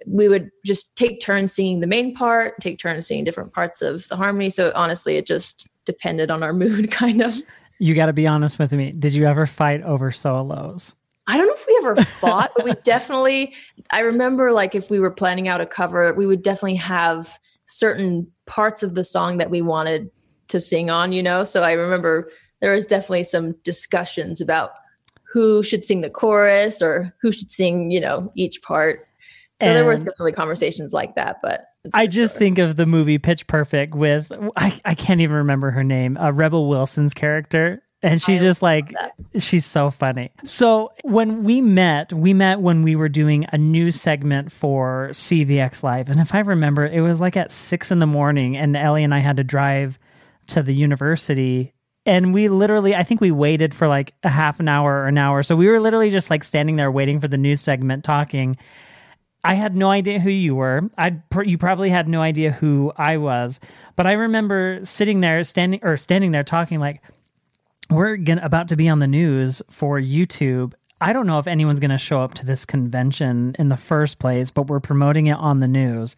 [0.07, 4.07] we would just take turns singing the main part, take turns singing different parts of
[4.09, 4.51] the harmony.
[4.51, 7.35] So honestly, it just depended on our mood, kind of.
[7.79, 8.93] You got to be honest with me.
[8.93, 10.95] Did you ever fight over solos?
[11.29, 13.55] I don't know if we ever fought, but we definitely,
[13.91, 18.27] I remember like if we were planning out a cover, we would definitely have certain
[18.47, 20.11] parts of the song that we wanted
[20.49, 21.45] to sing on, you know?
[21.45, 22.31] So I remember
[22.61, 24.71] there was definitely some discussions about
[25.31, 29.08] who should sing the chorus or who should sing, you know, each part.
[29.61, 32.39] So and there were definitely conversations like that, but I just sure.
[32.39, 36.31] think of the movie Pitch Perfect with I, I can't even remember her name, uh,
[36.31, 37.83] Rebel Wilson's character.
[38.01, 39.15] And she's I just like that.
[39.43, 40.31] she's so funny.
[40.45, 45.83] So when we met, we met when we were doing a new segment for CVX
[45.83, 46.09] Live.
[46.09, 49.13] And if I remember, it was like at six in the morning and Ellie and
[49.13, 49.99] I had to drive
[50.49, 51.75] to the university
[52.07, 55.19] and we literally i think we waited for like a half an hour or an
[55.19, 58.57] hour so we were literally just like standing there waiting for the news segment talking
[59.49, 60.83] I had no idea who you were.
[60.99, 63.61] I you probably had no idea who I was,
[63.97, 67.01] but I remember sitting there, standing or standing there, talking like,
[67.89, 71.81] "We're gonna, about to be on the news for YouTube." I don't know if anyone's
[71.81, 75.37] going to show up to this convention in the first place, but we're promoting it
[75.37, 76.15] on the news.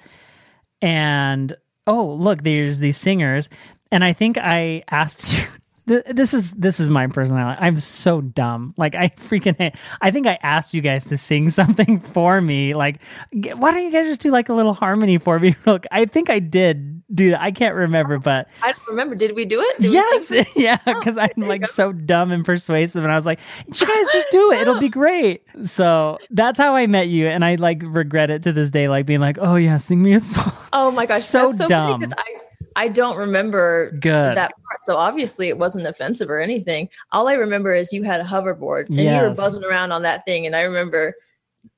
[0.82, 3.48] And oh, look, there's these singers,
[3.92, 5.44] and I think I asked you
[5.86, 7.58] this is this is my personality.
[7.60, 8.74] I'm so dumb.
[8.76, 12.74] Like I freaking I think I asked you guys to sing something for me.
[12.74, 13.00] Like
[13.32, 15.56] why don't you guys just do like a little harmony for me?
[15.66, 17.40] Look, I think I did do that.
[17.40, 19.14] I can't remember, oh, but I don't remember.
[19.14, 19.80] Did we do it?
[19.80, 20.76] Did yes, yeah.
[20.76, 24.30] Because oh, I'm like so dumb and persuasive, and I was like, you guys just
[24.30, 24.60] do it.
[24.60, 25.42] It'll be great.
[25.64, 28.88] So that's how I met you, and I like regret it to this day.
[28.88, 30.52] Like being like, oh yeah, sing me a song.
[30.72, 32.00] Oh my gosh, so, so dumb.
[32.00, 32.39] Because I
[32.80, 34.34] I don't remember Good.
[34.38, 34.82] that part.
[34.82, 36.88] So obviously it wasn't offensive or anything.
[37.12, 39.20] All I remember is you had a hoverboard and yes.
[39.20, 40.46] you were buzzing around on that thing.
[40.46, 41.12] And I remember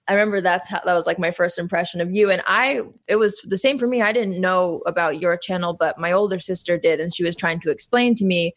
[0.06, 2.30] I remember that's how that was like my first impression of you.
[2.30, 4.00] And I it was the same for me.
[4.00, 7.58] I didn't know about your channel, but my older sister did, and she was trying
[7.62, 8.54] to explain to me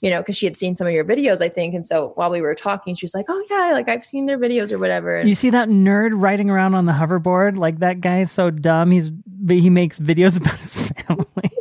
[0.00, 1.74] you know, because she had seen some of your videos, I think.
[1.74, 4.36] And so while we were talking, she was like, "Oh yeah, like I've seen their
[4.36, 7.56] videos or whatever." And you see that nerd riding around on the hoverboard?
[7.56, 8.90] Like that guy is so dumb.
[8.90, 9.10] He's
[9.48, 10.76] he makes videos about his
[11.06, 11.53] family.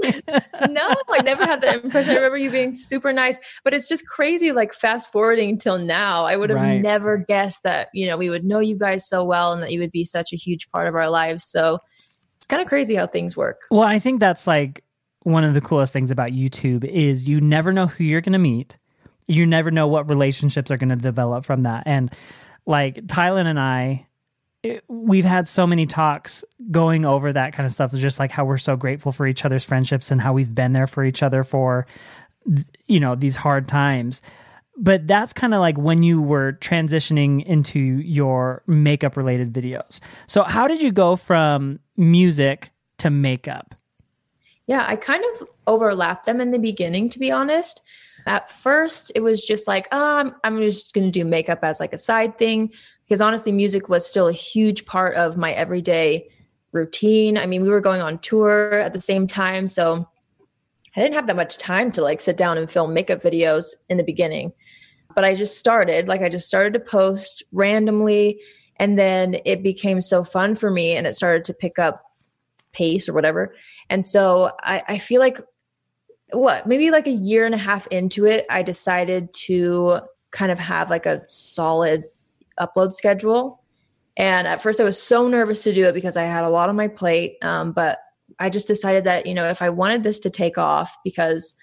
[0.69, 2.11] No, I never had that impression.
[2.11, 4.51] I remember you being super nice, but it's just crazy.
[4.51, 6.81] Like fast forwarding till now, I would have right.
[6.81, 9.79] never guessed that you know we would know you guys so well and that you
[9.79, 11.43] would be such a huge part of our lives.
[11.43, 11.79] So
[12.37, 13.61] it's kind of crazy how things work.
[13.71, 14.83] Well, I think that's like
[15.21, 18.39] one of the coolest things about YouTube is you never know who you're going to
[18.39, 18.77] meet.
[19.27, 21.83] You never know what relationships are going to develop from that.
[21.85, 22.13] And
[22.65, 24.05] like Tylen and I,
[24.63, 28.45] it, we've had so many talks going over that kind of stuff, just like how
[28.45, 31.43] we're so grateful for each other's friendships and how we've been there for each other
[31.43, 31.85] for,
[32.87, 34.21] you know, these hard times.
[34.77, 39.99] But that's kind of like when you were transitioning into your makeup related videos.
[40.25, 43.75] So, how did you go from music to makeup?
[44.65, 47.81] Yeah, I kind of overlapped them in the beginning, to be honest.
[48.25, 51.79] At first, it was just like, oh, I'm, I'm just going to do makeup as
[51.79, 52.71] like a side thing
[53.05, 56.29] because honestly, music was still a huge part of my everyday
[56.71, 57.37] routine.
[57.37, 59.67] I mean, we were going on tour at the same time.
[59.67, 60.07] So
[60.95, 63.97] I didn't have that much time to like sit down and film makeup videos in
[63.97, 64.53] the beginning.
[65.15, 68.39] But I just started, like, I just started to post randomly.
[68.77, 72.03] And then it became so fun for me and it started to pick up
[72.73, 73.53] pace or whatever.
[73.89, 75.39] And so I, I feel like
[76.31, 79.99] what maybe like a year and a half into it, I decided to
[80.31, 82.05] kind of have like a solid
[82.59, 83.61] upload schedule.
[84.15, 86.69] And at first, I was so nervous to do it because I had a lot
[86.69, 87.37] on my plate.
[87.41, 87.99] Um, but
[88.39, 91.53] I just decided that, you know, if I wanted this to take off, because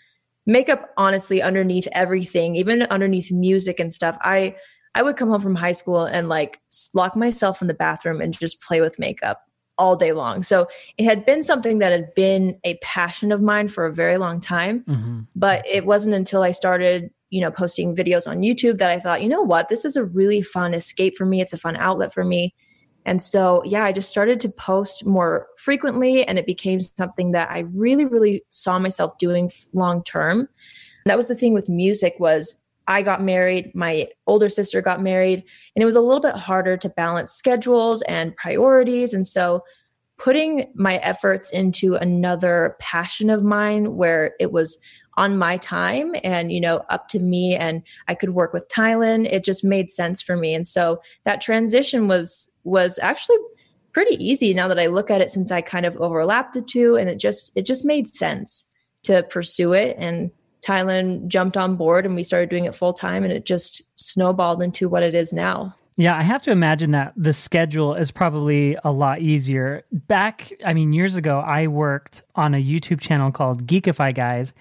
[0.46, 4.56] makeup, honestly, underneath everything, even underneath music and stuff, I,
[4.94, 6.60] I would come home from high school and like
[6.94, 9.42] lock myself in the bathroom and just play with makeup
[9.78, 10.42] all day long.
[10.42, 14.18] So it had been something that had been a passion of mine for a very
[14.18, 14.84] long time.
[14.88, 15.20] Mm-hmm.
[15.34, 19.22] But it wasn't until I started, you know, posting videos on YouTube that I thought,
[19.22, 21.40] you know what, this is a really fun escape for me.
[21.40, 22.54] It's a fun outlet for me.
[23.06, 27.50] And so, yeah, I just started to post more frequently and it became something that
[27.50, 30.48] I really, really saw myself doing long term.
[31.06, 35.44] That was the thing with music was I got married, my older sister got married,
[35.76, 39.14] and it was a little bit harder to balance schedules and priorities.
[39.14, 39.62] And so
[40.18, 44.78] putting my efforts into another passion of mine where it was
[45.20, 49.30] on my time and you know up to me and i could work with Tylen
[49.30, 53.36] it just made sense for me and so that transition was was actually
[53.92, 56.96] pretty easy now that i look at it since i kind of overlapped the two
[56.96, 58.64] and it just it just made sense
[59.02, 60.30] to pursue it and
[60.66, 64.62] Tylen jumped on board and we started doing it full time and it just snowballed
[64.62, 65.74] into what it is now.
[65.96, 69.84] Yeah, I have to imagine that the schedule is probably a lot easier.
[69.90, 74.54] Back, I mean, years ago, I worked on a YouTube channel called Geekify Guys,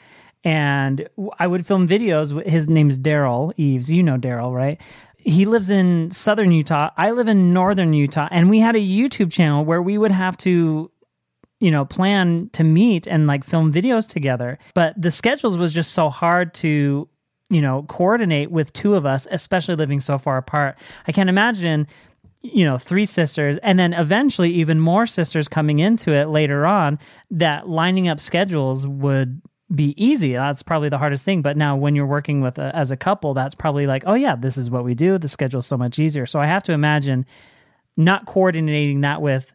[0.43, 2.45] and I would film videos.
[2.45, 3.91] His name's Daryl Eves.
[3.91, 4.79] You know Daryl, right?
[5.17, 6.91] He lives in southern Utah.
[6.95, 10.37] I live in northern Utah, and we had a YouTube channel where we would have
[10.37, 10.91] to
[11.59, 14.57] you know, plan to meet and like film videos together.
[14.73, 17.07] But the schedules was just so hard to,
[17.49, 20.77] you know, coordinate with two of us, especially living so far apart.
[21.07, 21.87] I can't imagine,
[22.41, 26.97] you know, three sisters and then eventually even more sisters coming into it later on
[27.31, 29.41] that lining up schedules would
[29.73, 30.33] be easy.
[30.33, 31.41] That's probably the hardest thing.
[31.41, 34.35] But now when you're working with a, as a couple, that's probably like, oh yeah,
[34.35, 35.17] this is what we do.
[35.17, 36.25] The schedule's so much easier.
[36.25, 37.25] So I have to imagine
[37.97, 39.53] not coordinating that with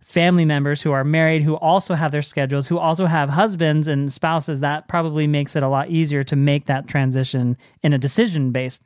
[0.00, 4.12] family members who are married who also have their schedules who also have husbands and
[4.12, 8.52] spouses that probably makes it a lot easier to make that transition in a decision
[8.52, 8.80] based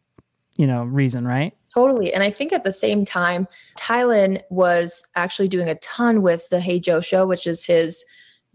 [0.56, 2.12] you know reason right Totally.
[2.12, 3.46] And I think at the same time,
[3.78, 8.04] Tylen was actually doing a ton with the Hey Joe show, which is his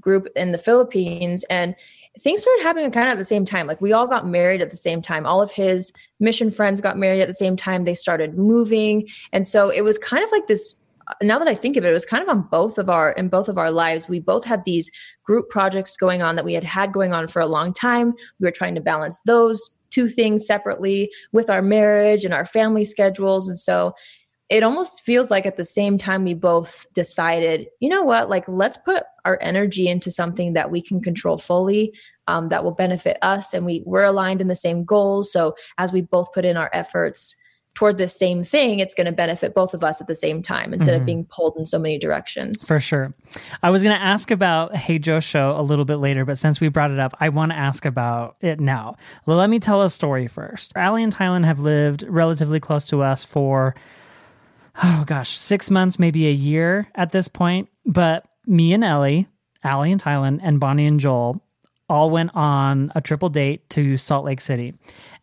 [0.01, 1.45] group in the Philippines.
[1.49, 1.75] And
[2.19, 3.67] things started happening kind of at the same time.
[3.67, 5.25] Like we all got married at the same time.
[5.25, 7.83] All of his mission friends got married at the same time.
[7.83, 9.07] They started moving.
[9.31, 10.79] And so it was kind of like this
[11.21, 13.29] now that I think of it, it was kind of on both of our in
[13.29, 14.09] both of our lives.
[14.09, 14.91] We both had these
[15.23, 18.13] group projects going on that we had had going on for a long time.
[18.39, 22.85] We were trying to balance those two things separately with our marriage and our family
[22.85, 23.93] schedules, and so
[24.49, 28.47] it almost feels like at the same time we both decided, you know what, like
[28.47, 31.93] let's put our energy into something that we can control fully.
[32.27, 35.91] Um, that will benefit us and we we're aligned in the same goals so as
[35.91, 37.35] we both put in our efforts
[37.75, 40.73] toward the same thing, it's going to benefit both of us at the same time
[40.73, 41.01] instead mm-hmm.
[41.01, 42.65] of being pulled in so many directions.
[42.65, 43.13] For sure.
[43.61, 46.61] I was going to ask about Hey Joe show a little bit later, but since
[46.61, 48.95] we brought it up, I want to ask about it now.
[49.25, 50.71] Well, let me tell a story first.
[50.75, 53.75] Allie and Tylen have lived relatively close to us for,
[54.83, 57.69] oh gosh, six months, maybe a year at this point.
[57.85, 59.27] But me and Ellie,
[59.63, 61.41] Allie and Tylen, and Bonnie and Joel
[61.87, 64.73] all went on a triple date to Salt Lake City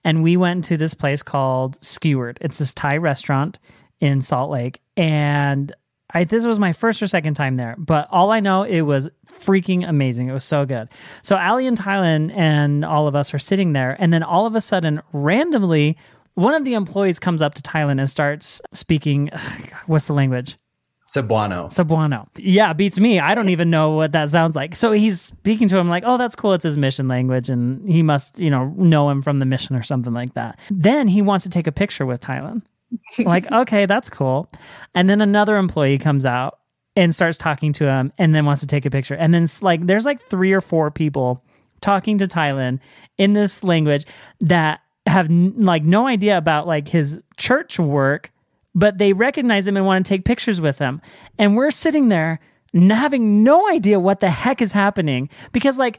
[0.04, 2.38] and we went to this place called Skewered.
[2.40, 3.58] It's this Thai restaurant
[4.00, 5.72] in Salt Lake, and
[6.14, 9.08] I, this was my first or second time there, but all I know it was
[9.26, 10.28] freaking amazing.
[10.28, 10.88] It was so good.
[11.22, 14.54] So Allie and Tylen and all of us are sitting there, and then all of
[14.54, 15.96] a sudden, randomly,
[16.34, 19.30] one of the employees comes up to Tylen and starts speaking.
[19.86, 20.56] What's the language?
[21.04, 21.66] Cebuano.
[21.66, 22.28] Cebuano.
[22.36, 23.18] Yeah, beats me.
[23.18, 24.76] I don't even know what that sounds like.
[24.76, 26.52] So he's speaking to him like, oh, that's cool.
[26.52, 27.48] It's his mission language.
[27.48, 30.60] And he must, you know, know him from the mission or something like that.
[30.70, 32.62] Then he wants to take a picture with Tylen.
[33.18, 34.50] like, okay, that's cool.
[34.94, 36.60] And then another employee comes out
[36.94, 39.14] and starts talking to him and then wants to take a picture.
[39.14, 41.42] And then, like, there's like three or four people
[41.80, 42.78] talking to Tylen
[43.18, 44.06] in this language
[44.40, 44.81] that
[45.12, 48.32] have like no idea about like his church work
[48.74, 51.00] but they recognize him and want to take pictures with him.
[51.38, 52.40] And we're sitting there
[52.74, 55.98] having no idea what the heck is happening because, like,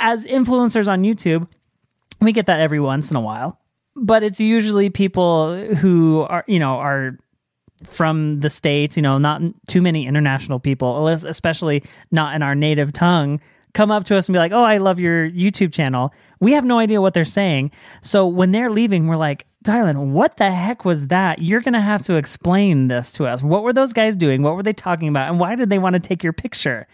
[0.00, 1.46] as influencers on YouTube,
[2.20, 3.60] we get that every once in a while,
[3.94, 7.18] but it's usually people who are, you know, are
[7.84, 12.92] from the States, you know, not too many international people, especially not in our native
[12.92, 13.40] tongue
[13.74, 16.64] come up to us and be like, "Oh, I love your YouTube channel." We have
[16.64, 17.72] no idea what they're saying.
[18.02, 21.40] So when they're leaving, we're like, "Tylen, what the heck was that?
[21.40, 23.42] You're going to have to explain this to us.
[23.42, 24.42] What were those guys doing?
[24.42, 25.28] What were they talking about?
[25.28, 26.86] And why did they want to take your picture?"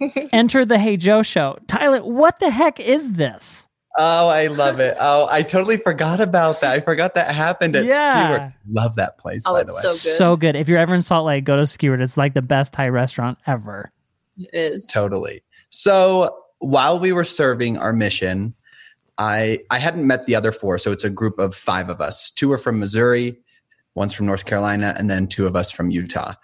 [0.32, 1.58] Enter the Hey Joe show.
[1.66, 3.66] Tylen, what the heck is this?
[3.98, 4.96] Oh, I love it.
[5.00, 6.72] Oh, I totally forgot about that.
[6.72, 8.10] I forgot that happened at yeah.
[8.10, 8.54] Skewered.
[8.68, 9.80] Love that place, oh, by the way.
[9.80, 9.98] So good.
[9.98, 10.56] so good.
[10.56, 12.02] If you're ever in Salt Lake, go to Skewered.
[12.02, 13.90] It's like the best Thai restaurant ever.
[14.36, 14.86] It is.
[14.86, 15.42] Totally.
[15.70, 18.54] So while we were serving our mission,
[19.18, 22.30] I I hadn't met the other four, so it's a group of five of us.
[22.30, 23.38] Two are from Missouri,
[23.94, 26.34] one's from North Carolina, and then two of us from Utah.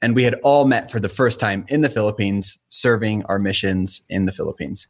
[0.00, 4.02] And we had all met for the first time in the Philippines, serving our missions
[4.08, 4.88] in the Philippines.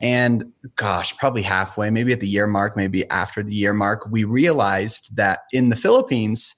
[0.00, 4.24] And gosh, probably halfway, maybe at the year mark, maybe after the year mark, we
[4.24, 6.54] realized that in the Philippines,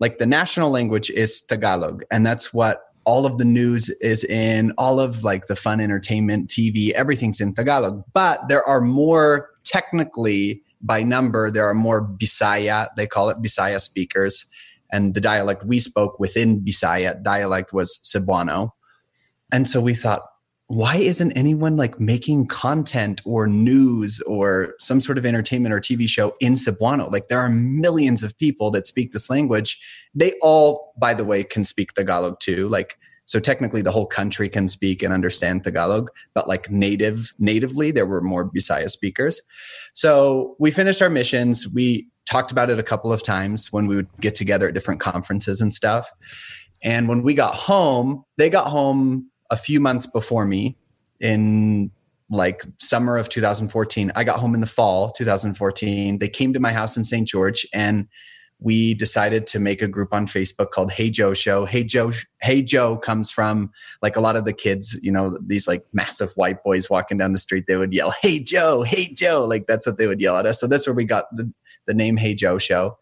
[0.00, 4.72] like the national language is Tagalog, and that's what all of the news is in
[4.78, 10.62] all of like the fun entertainment tv everything's in tagalog but there are more technically
[10.84, 14.44] by number, there are more Bisaya, they call it Bisaya speakers.
[14.92, 18.70] And the dialect we spoke within Bisaya dialect was Cebuano.
[19.50, 20.22] And so we thought,
[20.68, 26.08] why isn't anyone like making content or news or some sort of entertainment or TV
[26.08, 27.10] show in Cebuano?
[27.12, 29.78] Like there are millions of people that speak this language.
[30.14, 32.68] They all, by the way, can speak Tagalog too.
[32.68, 32.96] Like
[33.26, 38.06] so technically the whole country can speak and understand Tagalog, but like native natively there
[38.06, 39.40] were more Bisaya speakers.
[39.92, 41.68] So we finished our missions.
[41.68, 45.00] We talked about it a couple of times when we would get together at different
[45.00, 46.10] conferences and stuff.
[46.82, 50.76] And when we got home, they got home a few months before me
[51.20, 51.92] in
[52.28, 54.10] like summer of 2014.
[54.16, 56.18] I got home in the fall 2014.
[56.18, 57.28] They came to my house in St.
[57.28, 58.08] George and
[58.58, 61.66] we decided to make a group on Facebook called Hey Joe Show.
[61.66, 62.10] Hey Joe
[62.42, 63.70] Hey Joe comes from
[64.02, 67.30] like a lot of the kids, you know, these like massive white boys walking down
[67.30, 69.44] the street, they would yell, Hey Joe, Hey Joe.
[69.44, 70.58] Like that's what they would yell at us.
[70.58, 71.52] So that's where we got the,
[71.86, 72.98] the name Hey Joe Show.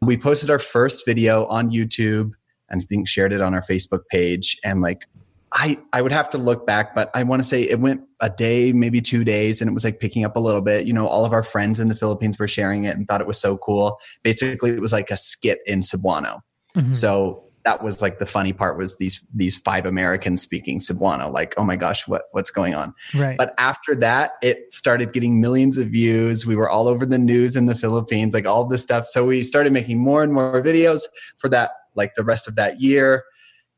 [0.00, 2.30] We posted our first video on YouTube
[2.68, 4.56] and think shared it on our Facebook page.
[4.64, 5.06] And like
[5.52, 8.30] I I would have to look back, but I want to say it went a
[8.30, 10.86] day, maybe two days, and it was like picking up a little bit.
[10.86, 13.26] You know, all of our friends in the Philippines were sharing it and thought it
[13.26, 13.98] was so cool.
[14.22, 16.40] Basically, it was like a skit in Cebuano.
[16.76, 16.92] Mm-hmm.
[16.92, 21.32] So that was like the funny part was these these five Americans speaking Cebuano.
[21.32, 22.94] Like, oh my gosh, what what's going on?
[23.14, 23.36] Right.
[23.36, 26.46] But after that, it started getting millions of views.
[26.46, 29.08] We were all over the news in the Philippines, like all this stuff.
[29.08, 31.02] So we started making more and more videos
[31.38, 33.24] for that, like the rest of that year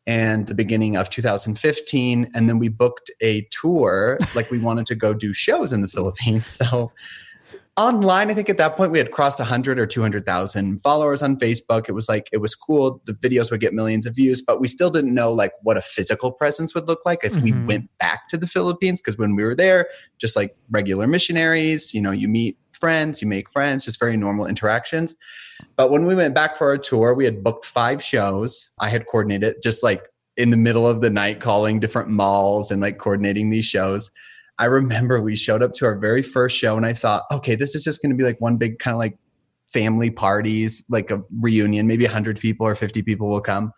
[0.07, 4.95] and the beginning of 2015 and then we booked a tour like we wanted to
[4.95, 6.49] go do shows in the philippines.
[6.49, 6.93] So
[7.79, 11.89] online i think at that point we had crossed 100 or 200000 followers on facebook.
[11.89, 13.01] It was like it was cool.
[13.07, 15.83] The videos would get millions of views but we still didn't know like what a
[15.83, 17.43] physical presence would look like if mm-hmm.
[17.43, 19.87] we went back to the philippines because when we were there
[20.19, 24.45] just like regular missionaries you know you meet friends, you make friends, just very normal
[24.45, 25.15] interactions.
[25.77, 28.73] But when we went back for our tour, we had booked five shows.
[28.81, 30.03] I had coordinated just like
[30.37, 34.11] in the middle of the night calling different malls and like coordinating these shows.
[34.59, 37.77] I remember we showed up to our very first show and I thought, okay, this
[37.77, 39.17] is just going to be like one big kind of like
[39.73, 43.73] family parties, like a reunion, maybe 100 people or 50 people will come.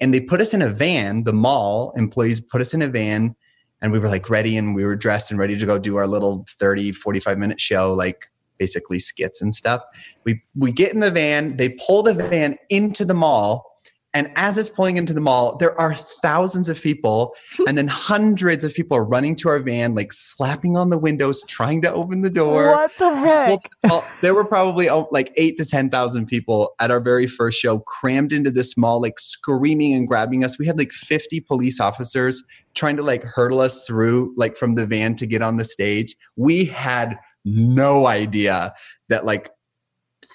[0.00, 3.36] And they put us in a van, the mall employees put us in a van
[3.82, 6.06] and we were like ready and we were dressed and ready to go do our
[6.06, 9.82] little 30 45 minute show like basically skits and stuff.
[10.24, 13.71] We we get in the van, they pull the van into the mall.
[14.14, 17.34] And as it's pulling into the mall, there are thousands of people,
[17.66, 21.42] and then hundreds of people are running to our van, like slapping on the windows,
[21.44, 22.72] trying to open the door.
[22.72, 23.70] What the heck?
[23.84, 27.78] Well, there were probably oh, like eight to 10,000 people at our very first show
[27.78, 30.58] crammed into this mall, like screaming and grabbing us.
[30.58, 32.44] We had like 50 police officers
[32.74, 36.16] trying to like hurdle us through, like from the van to get on the stage.
[36.36, 38.74] We had no idea
[39.08, 39.50] that like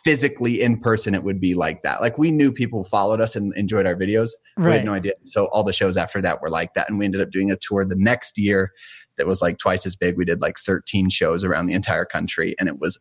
[0.07, 1.99] physically in person it would be like that.
[1.99, 4.29] Like we knew people followed us and enjoyed our videos.
[4.55, 4.69] Right.
[4.69, 5.13] We had no idea.
[5.25, 6.89] So all the shows after that were like that.
[6.89, 8.71] And we ended up doing a tour the next year
[9.17, 10.15] that was like twice as big.
[10.15, 12.97] We did like 13 shows around the entire country and it was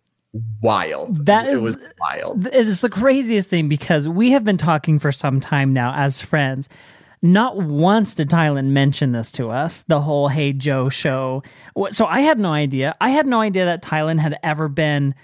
[0.61, 1.25] wild.
[1.27, 2.49] That is it was wild.
[2.53, 6.69] It's the craziest thing because we have been talking for some time now as friends
[7.23, 11.43] not once did Tylen mention this to us, the whole Hey Joe show.
[11.91, 12.95] So I had no idea.
[13.01, 15.15] I had no idea that Tylen had ever been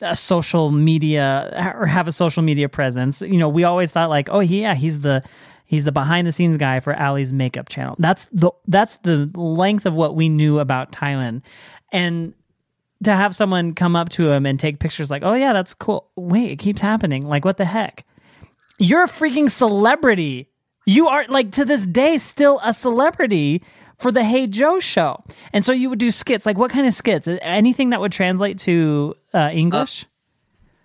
[0.00, 3.22] a social media or have a social media presence.
[3.22, 5.22] You know, we always thought like, oh yeah, he's the
[5.66, 7.96] he's the behind the scenes guy for Allie's makeup channel.
[7.98, 11.42] That's the that's the length of what we knew about Tylen.
[11.92, 12.34] And
[13.04, 16.10] to have someone come up to him and take pictures like, oh yeah, that's cool.
[16.16, 17.26] Wait, it keeps happening.
[17.26, 18.04] Like what the heck?
[18.78, 20.48] You're a freaking celebrity.
[20.86, 23.62] You are like to this day still a celebrity
[24.00, 25.22] for the Hey Joe show.
[25.52, 26.46] And so you would do skits.
[26.46, 27.28] Like what kind of skits?
[27.42, 30.04] Anything that would translate to uh, English?
[30.04, 30.06] Uh,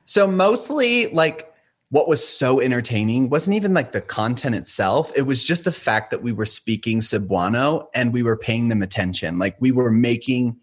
[0.05, 1.51] so mostly like
[1.89, 5.11] what was so entertaining wasn't even like the content itself.
[5.15, 8.81] It was just the fact that we were speaking Cebuano and we were paying them
[8.81, 9.37] attention.
[9.39, 10.57] Like we were making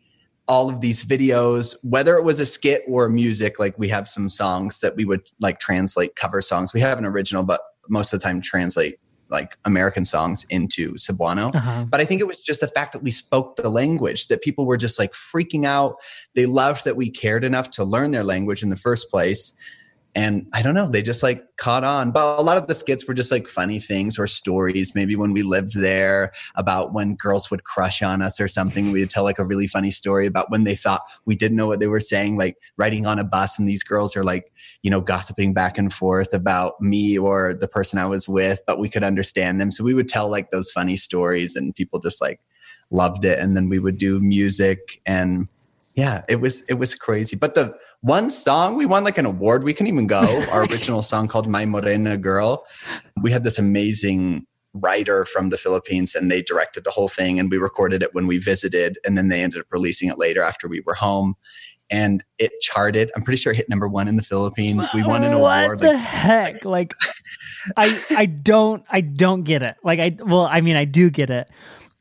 [0.48, 4.28] all of these videos, whether it was a skit or music, like we have some
[4.28, 6.74] songs that we would like translate cover songs.
[6.74, 8.98] We have an original, but most of the time translate
[9.32, 11.54] like American songs into Cebuano.
[11.54, 11.84] Uh-huh.
[11.84, 14.66] But I think it was just the fact that we spoke the language that people
[14.66, 15.96] were just like freaking out.
[16.34, 19.52] They loved that we cared enough to learn their language in the first place.
[20.14, 22.10] And I don't know, they just like caught on.
[22.10, 24.94] But a lot of the skits were just like funny things or stories.
[24.94, 29.00] Maybe when we lived there about when girls would crush on us or something, we
[29.00, 31.80] would tell like a really funny story about when they thought we didn't know what
[31.80, 34.52] they were saying, like riding on a bus and these girls are like
[34.82, 38.78] you know, gossiping back and forth about me or the person I was with, but
[38.78, 39.70] we could understand them.
[39.70, 42.40] So we would tell like those funny stories and people just like
[42.90, 43.38] loved it.
[43.38, 45.48] And then we would do music and
[45.94, 47.36] yeah, it was it was crazy.
[47.36, 48.76] But the one song.
[48.76, 49.62] We won like an award.
[49.62, 50.42] We can even go.
[50.52, 52.66] Our original song called My Morena Girl.
[53.22, 57.50] We had this amazing writer from the Philippines and they directed the whole thing and
[57.50, 60.66] we recorded it when we visited and then they ended up releasing it later after
[60.66, 61.34] we were home
[61.90, 63.10] and it charted.
[63.14, 64.88] I'm pretty sure it hit number one in the Philippines.
[64.94, 65.78] We won an what award.
[65.80, 66.64] the Like, heck?
[66.64, 66.94] Like,
[67.76, 69.76] I I don't I don't get it.
[69.84, 71.48] Like I well, I mean I do get it,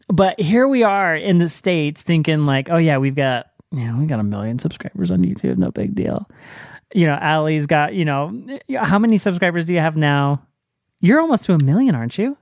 [0.08, 3.98] but here we are in the states thinking like, oh yeah, we've got you know
[3.98, 6.30] we got a million subscribers on YouTube, no big deal.
[6.94, 10.42] You know, Allie's got you know how many subscribers do you have now?
[11.00, 12.38] You're almost to a million, aren't you?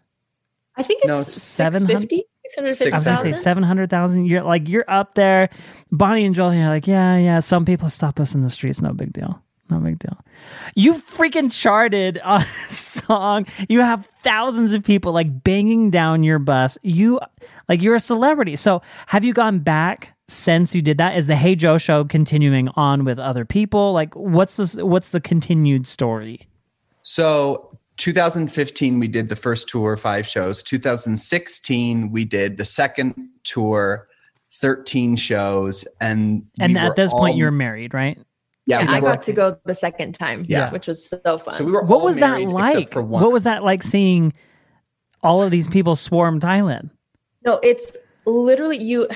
[0.75, 1.33] I think it's No, it's
[2.55, 4.25] 750, I was gonna say seven hundred thousand.
[4.25, 5.49] You're like you're up there.
[5.91, 7.39] Bonnie and Joel, you're like, yeah, yeah.
[7.39, 8.81] Some people stop us in the streets.
[8.81, 9.41] No big deal.
[9.69, 10.17] No big deal.
[10.75, 13.45] You freaking charted a song.
[13.67, 16.77] You have thousands of people like banging down your bus.
[16.81, 17.19] You
[17.67, 18.55] like you're a celebrity.
[18.55, 21.17] So have you gone back since you did that?
[21.17, 23.93] Is the Hey Joe show continuing on with other people?
[23.93, 26.47] Like what's the what's the continued story?
[27.03, 27.68] So
[27.99, 30.63] 2015, we did the first tour, five shows.
[30.63, 34.07] 2016, we did the second tour,
[34.55, 35.85] 13 shows.
[36.01, 38.17] And And we at were this point, you're married, right?
[38.65, 40.71] yeah, Yeah, we I were- got to go the second time, Yeah.
[40.71, 41.53] which was so fun.
[41.55, 42.89] So we were What was that like?
[42.89, 43.21] for one.
[43.21, 44.33] What was that like seeing
[45.21, 46.89] all of these people swarm Tylen?
[47.45, 47.97] No, it's
[48.29, 49.07] literally you.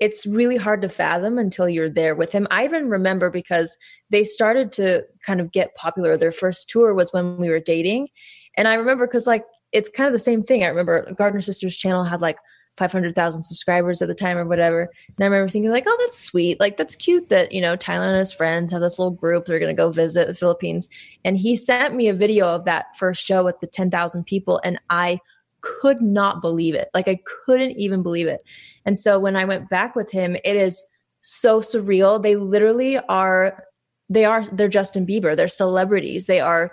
[0.00, 2.46] It's really hard to fathom until you're there with him.
[2.50, 3.76] I even remember because
[4.10, 6.16] they started to kind of get popular.
[6.16, 8.08] Their first tour was when we were dating.
[8.56, 10.64] And I remember because, like, it's kind of the same thing.
[10.64, 12.38] I remember Gardiner Sisters channel had like
[12.78, 14.82] 500,000 subscribers at the time or whatever.
[14.82, 16.60] And I remember thinking, like, oh, that's sweet.
[16.60, 19.44] Like, that's cute that, you know, Tylen and his friends have this little group.
[19.44, 20.88] They're going to go visit the Philippines.
[21.24, 24.60] And he sent me a video of that first show with the 10,000 people.
[24.64, 25.20] And I
[25.60, 26.88] could not believe it.
[26.94, 28.42] Like I couldn't even believe it.
[28.84, 30.84] And so when I went back with him, it is
[31.22, 32.22] so surreal.
[32.22, 33.64] They literally are
[34.08, 35.36] they are they're Justin Bieber.
[35.36, 36.26] They're celebrities.
[36.26, 36.72] They are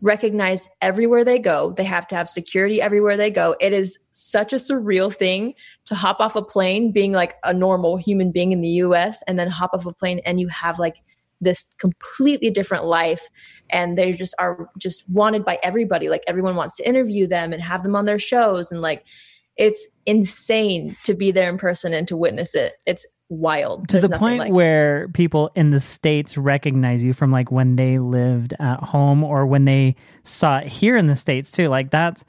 [0.00, 1.72] recognized everywhere they go.
[1.72, 3.56] They have to have security everywhere they go.
[3.60, 5.54] It is such a surreal thing
[5.86, 9.38] to hop off a plane being like a normal human being in the US and
[9.38, 11.02] then hop off a plane and you have like
[11.40, 13.28] this completely different life
[13.70, 17.62] and they just are just wanted by everybody like everyone wants to interview them and
[17.62, 19.04] have them on their shows and like
[19.56, 24.10] it's insane to be there in person and to witness it it's wild To There's
[24.10, 28.54] the point like where people in the States recognize you from like when they lived
[28.58, 31.68] at home or when they saw it here in the States too.
[31.68, 32.24] Like that's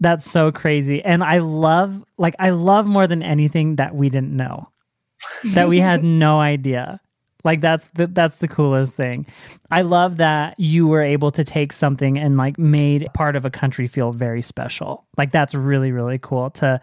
[0.00, 1.02] that's so crazy.
[1.04, 4.68] And I love like I love more than anything that we didn't know.
[5.52, 7.00] that we had no idea.
[7.44, 9.26] Like that's the that's the coolest thing.
[9.70, 13.50] I love that you were able to take something and like made part of a
[13.50, 15.04] country feel very special.
[15.18, 16.80] Like that's really really cool to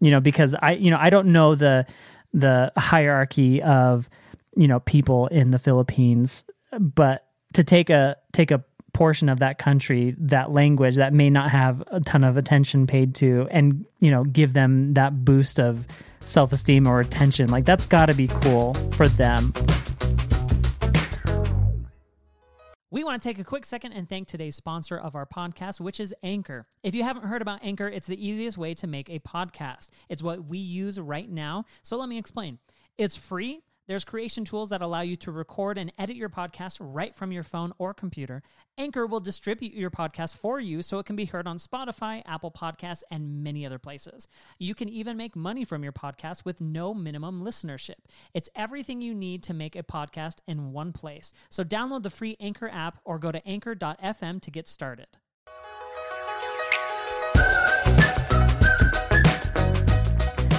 [0.00, 1.86] you know because I you know I don't know the
[2.34, 4.10] the hierarchy of
[4.56, 6.44] you know people in the Philippines
[6.78, 11.50] but to take a take a portion of that country that language that may not
[11.50, 15.86] have a ton of attention paid to and you know give them that boost of
[16.24, 19.52] self-esteem or attention like that's got to be cool for them
[22.92, 26.00] We want to take a quick second and thank today's sponsor of our podcast, which
[26.00, 26.66] is Anchor.
[26.82, 29.90] If you haven't heard about Anchor, it's the easiest way to make a podcast.
[30.08, 31.66] It's what we use right now.
[31.84, 32.58] So let me explain.
[32.98, 33.62] It's free.
[33.90, 37.42] There's creation tools that allow you to record and edit your podcast right from your
[37.42, 38.40] phone or computer.
[38.78, 42.52] Anchor will distribute your podcast for you so it can be heard on Spotify, Apple
[42.52, 44.28] Podcasts, and many other places.
[44.60, 47.98] You can even make money from your podcast with no minimum listenership.
[48.32, 51.32] It's everything you need to make a podcast in one place.
[51.48, 55.08] So download the free Anchor app or go to anchor.fm to get started.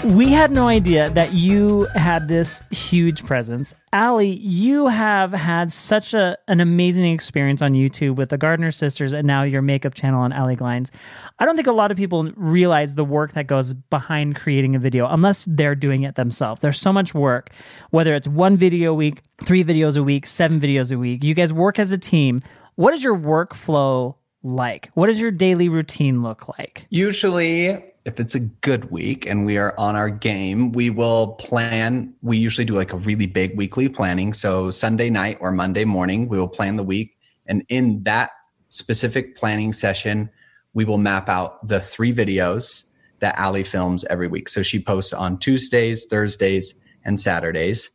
[0.04, 3.76] We had no idea that you had this huge presence.
[3.94, 9.14] Allie, you have had such a, an amazing experience on YouTube with the Gardiner sisters
[9.14, 10.90] and now your makeup channel on Allie Glines.
[11.38, 14.80] I don't think a lot of people realize the work that goes behind creating a
[14.80, 16.64] video unless they're doing it themselves.
[16.64, 17.52] There's so much work,
[17.92, 21.24] whether it's one video a week, three videos a week, seven videos a week.
[21.24, 22.42] You guys work as a team.
[22.74, 24.90] What is your workflow like?
[24.96, 26.88] What does your daily routine look like?
[26.90, 32.14] Usually, if it's a good week and we are on our game, we will plan.
[32.22, 34.34] We usually do like a really big weekly planning.
[34.34, 37.18] So, Sunday night or Monday morning, we will plan the week.
[37.46, 38.32] And in that
[38.70, 40.30] specific planning session,
[40.74, 42.86] we will map out the three videos
[43.20, 44.50] that Allie films every week.
[44.50, 47.92] So, she posts on Tuesdays, Thursdays, and Saturdays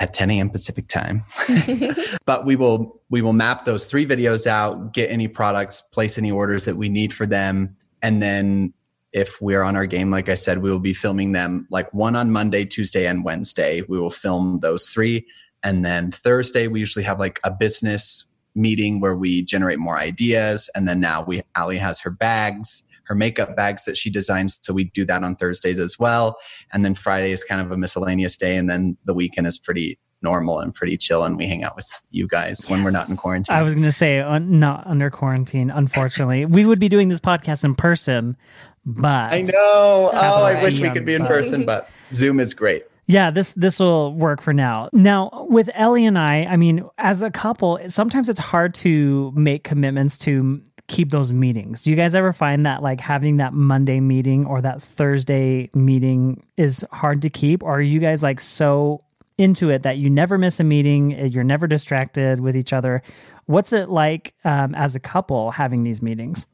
[0.00, 0.50] at 10 a.m.
[0.50, 1.22] Pacific time.
[2.24, 6.30] but we will we will map those three videos out, get any products, place any
[6.32, 8.72] orders that we need for them, and then
[9.18, 12.14] if we're on our game, like I said, we will be filming them like one
[12.14, 13.82] on Monday, Tuesday, and Wednesday.
[13.88, 15.26] We will film those three.
[15.62, 20.70] And then Thursday, we usually have like a business meeting where we generate more ideas.
[20.74, 24.58] And then now we Allie has her bags, her makeup bags that she designs.
[24.62, 26.38] So we do that on Thursdays as well.
[26.72, 28.56] And then Friday is kind of a miscellaneous day.
[28.56, 31.86] And then the weekend is pretty normal and pretty chill and we hang out with
[32.10, 33.54] you guys when we're not in quarantine.
[33.54, 36.44] I was going to say uh, not under quarantine unfortunately.
[36.44, 38.36] we would be doing this podcast in person,
[38.88, 40.10] but I know.
[40.12, 42.84] Oh, I wish we could be in person, but Zoom is great.
[43.06, 44.88] Yeah, this this will work for now.
[44.92, 49.64] Now, with Ellie and I, I mean, as a couple, sometimes it's hard to make
[49.64, 51.82] commitments to keep those meetings.
[51.82, 56.42] Do you guys ever find that like having that Monday meeting or that Thursday meeting
[56.56, 59.04] is hard to keep or are you guys like so
[59.36, 63.02] into it that you never miss a meeting, you're never distracted with each other?
[63.44, 66.46] What's it like um, as a couple having these meetings?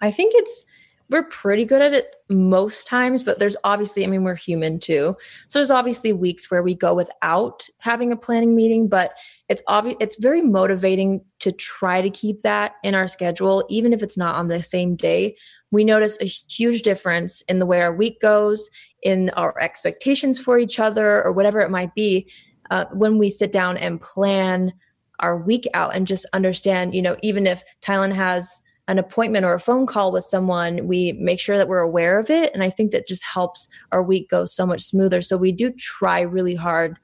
[0.00, 0.64] I think it's
[1.10, 5.16] we're pretty good at it most times, but there's obviously, I mean, we're human too.
[5.46, 9.12] So there's obviously weeks where we go without having a planning meeting, but
[9.48, 14.02] it's obvious, it's very motivating to try to keep that in our schedule, even if
[14.02, 15.34] it's not on the same day.
[15.70, 18.68] We notice a huge difference in the way our week goes,
[19.02, 22.30] in our expectations for each other, or whatever it might be,
[22.70, 24.72] uh, when we sit down and plan
[25.20, 29.54] our week out and just understand, you know, even if Tylen has an appointment or
[29.54, 32.52] a phone call with someone, we make sure that we're aware of it.
[32.54, 35.20] And I think that just helps our week go so much smoother.
[35.20, 36.98] So we do try really hard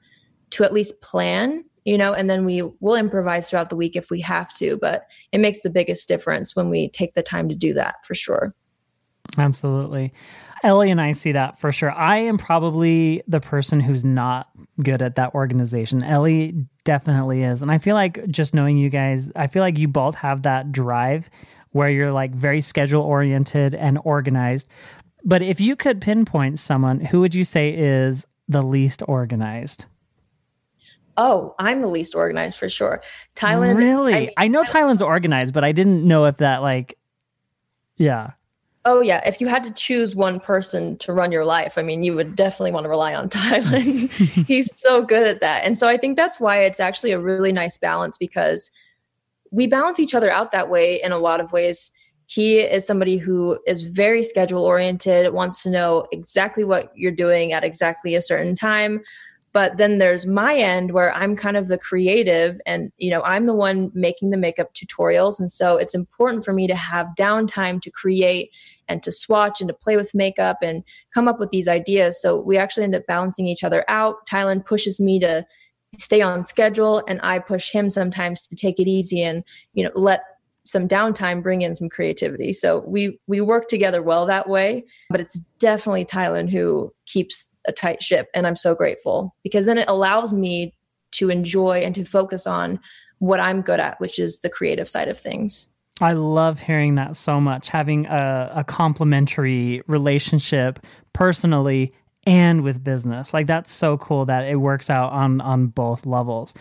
[0.51, 4.09] to at least plan, you know, and then we will improvise throughout the week if
[4.09, 4.77] we have to.
[4.81, 8.15] But it makes the biggest difference when we take the time to do that for
[8.15, 8.55] sure.
[9.37, 10.11] Absolutely.
[10.63, 11.91] Ellie and I see that for sure.
[11.91, 14.49] I am probably the person who's not
[14.81, 16.03] good at that organization.
[16.03, 17.61] Ellie definitely is.
[17.61, 20.71] And I feel like just knowing you guys, I feel like you both have that
[20.71, 21.29] drive
[21.75, 24.65] where you're like very schedule oriented and organized.
[25.25, 29.83] But if you could pinpoint someone, who would you say is the least organized?
[31.17, 33.01] Oh, I'm the least organized for sure.
[33.35, 33.75] Tylen.
[33.75, 34.13] Really?
[34.13, 36.97] I, I know Tylen's organized, but I didn't know if that like
[37.97, 38.31] yeah.
[38.85, 42.03] Oh yeah, if you had to choose one person to run your life, I mean,
[42.03, 44.09] you would definitely want to rely on Tylen.
[44.47, 45.65] He's so good at that.
[45.65, 48.71] And so I think that's why it's actually a really nice balance because
[49.55, 51.89] we balance each other out that way in a lot of ways.
[52.27, 57.53] He is somebody who is very schedule oriented, wants to know exactly what you're doing
[57.53, 59.01] at exactly a certain time.
[59.53, 63.45] But then there's my end where I'm kind of the creative and you know, I'm
[63.45, 67.81] the one making the makeup tutorials and so it's important for me to have downtime
[67.83, 68.51] to create
[68.89, 70.83] and to swatch and to play with makeup and
[71.13, 72.21] come up with these ideas.
[72.21, 74.27] So we actually end up balancing each other out.
[74.27, 75.45] Tylen pushes me to
[75.99, 79.43] stay on schedule and I push him sometimes to take it easy and
[79.73, 80.23] you know let
[80.65, 82.51] some downtime bring in some creativity.
[82.51, 87.71] So we we work together well that way, but it's definitely Tylen who keeps a
[87.71, 90.73] tight ship and I'm so grateful because then it allows me
[91.11, 92.79] to enjoy and to focus on
[93.19, 95.73] what I'm good at, which is the creative side of things.
[96.01, 101.93] I love hearing that so much, having a, a complementary relationship personally
[102.25, 103.33] and with business.
[103.33, 106.53] Like that's so cool that it works out on on both levels.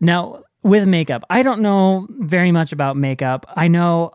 [0.00, 3.46] Now, with makeup, I don't know very much about makeup.
[3.54, 4.12] I know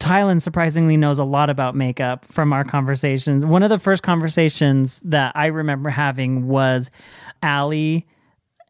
[0.00, 3.44] Tylen surprisingly knows a lot about makeup from our conversations.
[3.46, 6.90] One of the first conversations that I remember having was
[7.40, 8.08] Allie,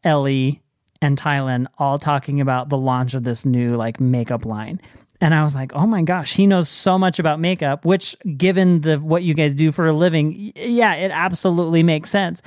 [0.03, 0.61] Ellie,
[1.01, 4.79] and Tylen all talking about the launch of this new like makeup line.
[5.23, 8.81] And I was like, "Oh my gosh, he knows so much about makeup." Which, given
[8.81, 12.41] the what you guys do for a living, yeah, it absolutely makes sense.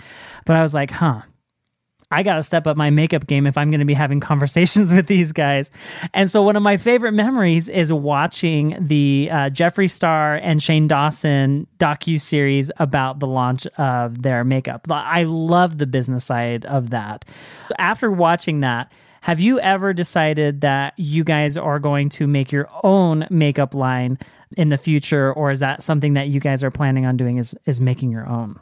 [0.45, 1.23] But I was like, "Huh."
[2.09, 4.93] I got to step up my makeup game if I'm going to be having conversations
[4.93, 5.71] with these guys.
[6.15, 10.87] And so, one of my favorite memories is watching the uh, Jeffree Star and Shane
[10.87, 14.87] Dawson docu series about the launch of their makeup.
[14.91, 17.25] I love the business side of that.
[17.79, 18.93] After watching that,
[19.27, 24.21] have you ever decided that you guys are going to make your own makeup line
[24.57, 27.37] in the future, or is that something that you guys are planning on doing?
[27.39, 28.61] Is is making your own?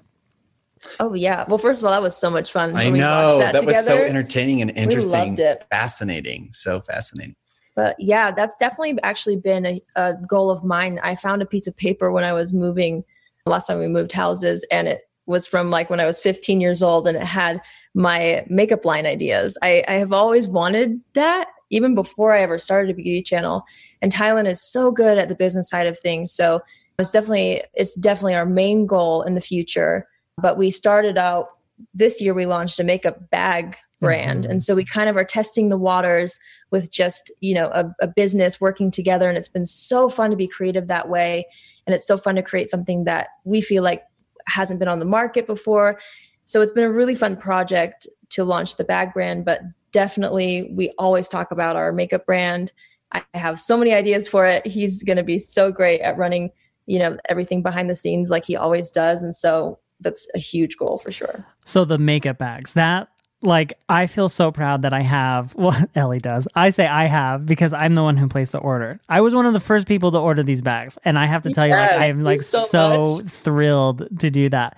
[0.99, 1.45] Oh yeah.
[1.47, 2.75] Well, first of all, that was so much fun.
[2.77, 5.13] I know that, that was so entertaining and interesting.
[5.13, 5.67] We loved it.
[5.69, 6.49] Fascinating.
[6.55, 7.37] So fascinating.
[7.77, 10.99] But yeah, that's definitely actually been a, a goal of mine.
[11.03, 13.05] I found a piece of paper when I was moving
[13.45, 16.83] last time we moved houses, and it was from like when I was 15 years
[16.83, 17.61] old, and it had
[17.95, 19.57] my makeup line ideas.
[19.63, 23.65] I, I have always wanted that even before I ever started a beauty channel.
[24.03, 26.33] And Tylen is so good at the business side of things.
[26.33, 26.61] So
[26.99, 30.07] it's definitely it's definitely our main goal in the future.
[30.39, 31.49] But we started out
[31.93, 34.43] this year we launched a makeup bag brand.
[34.43, 34.53] Mm-hmm.
[34.53, 36.39] And so we kind of are testing the waters
[36.71, 39.29] with just, you know, a, a business working together.
[39.29, 41.47] And it's been so fun to be creative that way.
[41.87, 44.05] And it's so fun to create something that we feel like
[44.47, 45.99] hasn't been on the market before
[46.45, 49.61] So it's been a really fun project to launch the bag brand, but
[49.93, 52.73] definitely we always talk about our makeup brand.
[53.13, 54.67] I have so many ideas for it.
[54.67, 56.51] He's going to be so great at running,
[56.87, 59.23] you know, everything behind the scenes like he always does.
[59.23, 61.47] And so that's a huge goal for sure.
[61.65, 63.09] So the makeup bags, that
[63.45, 66.49] like I feel so proud that I have well Ellie does.
[66.55, 69.01] I say I have because I'm the one who placed the order.
[69.09, 71.51] I was one of the first people to order these bags and I have to
[71.51, 74.77] tell yes, you like I'm like so, so thrilled to do that.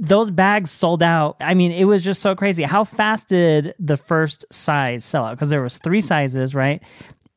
[0.00, 1.36] Those bags sold out.
[1.40, 2.62] I mean, it was just so crazy.
[2.62, 5.36] How fast did the first size sell out?
[5.36, 6.82] Because there was three sizes, right?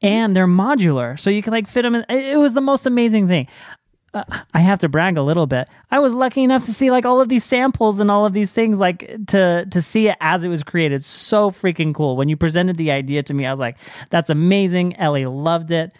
[0.01, 2.05] And they're modular, so you can like fit them in.
[2.09, 3.47] It was the most amazing thing
[4.13, 5.67] uh, I have to brag a little bit.
[5.91, 8.51] I was lucky enough to see like all of these samples and all of these
[8.51, 11.03] things, like to to see it as it was created.
[11.03, 12.15] So freaking cool.
[12.15, 13.77] When you presented the idea to me, I was like,
[14.09, 15.93] "That's amazing." Ellie loved it.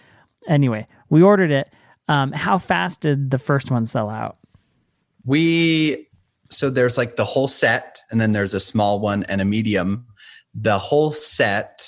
[0.48, 1.70] Anyway, we ordered it.
[2.08, 4.38] Um, how fast did the first one sell out?
[5.26, 6.08] We
[6.54, 10.06] so there's like the whole set, and then there's a small one and a medium.
[10.54, 11.88] The whole set,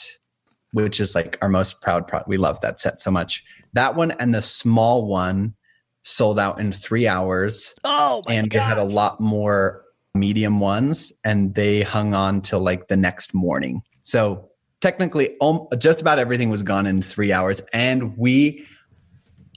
[0.72, 3.44] which is like our most proud product, we love that set so much.
[3.74, 5.56] That one and the small one
[6.04, 7.74] sold out in three hours.
[7.84, 8.60] Oh, and gosh.
[8.60, 13.34] they had a lot more medium ones, and they hung on till like the next
[13.34, 13.82] morning.
[14.02, 14.50] So
[14.82, 15.36] technically,
[15.78, 18.66] just about everything was gone in three hours, and we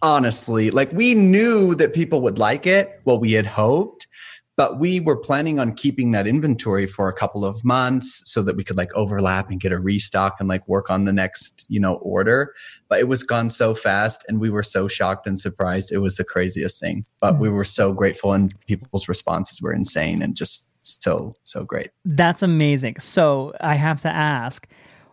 [0.01, 3.01] honestly like we knew that people would like it.
[3.05, 4.08] Well, we had hoped,
[4.59, 8.57] but we were planning on keeping that inventory for a couple of months so that
[8.57, 11.79] we could like overlap and get a restock and like work on the next you
[11.79, 12.53] know order.
[12.89, 15.93] But it was gone so fast and we were so shocked and surprised.
[15.93, 17.07] It was the craziest thing.
[17.21, 17.43] But mm-hmm.
[17.43, 21.93] we were so grateful and people's responses were insane and just so so great.
[22.05, 22.99] That's amazing.
[22.99, 24.67] So i have to ask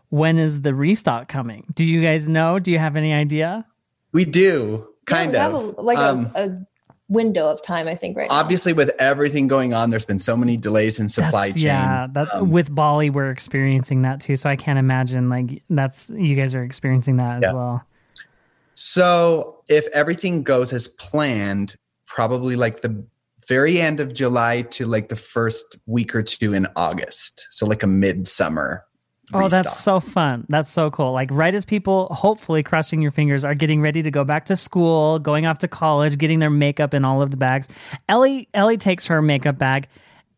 [0.09, 1.65] when is the restock coming?
[1.75, 2.57] Do you guys know?
[2.57, 3.67] Do you have any idea?
[4.11, 5.75] We do kind yeah, we of.
[5.77, 6.65] a, like um, a, a
[7.07, 8.77] window of time, I think, right Obviously, now.
[8.77, 11.67] with everything going on, there's been so many delays in supply that's, chain.
[11.67, 14.35] Yeah, that, um, with Bali, we're experiencing that too.
[14.35, 17.49] So I can't imagine like that's you guys are experiencing that yeah.
[17.49, 17.83] as well.
[18.75, 21.75] So if everything goes as planned,
[22.05, 23.05] probably like the
[23.47, 27.45] very end of July to like the first week or two in August.
[27.51, 28.85] So like a midsummer
[29.34, 30.45] Oh, that's so fun.
[30.49, 31.11] That's so cool.
[31.11, 34.55] Like right as people hopefully crossing your fingers are getting ready to go back to
[34.55, 37.67] school, going off to college, getting their makeup in all of the bags.
[38.07, 39.88] Ellie Ellie takes her makeup bag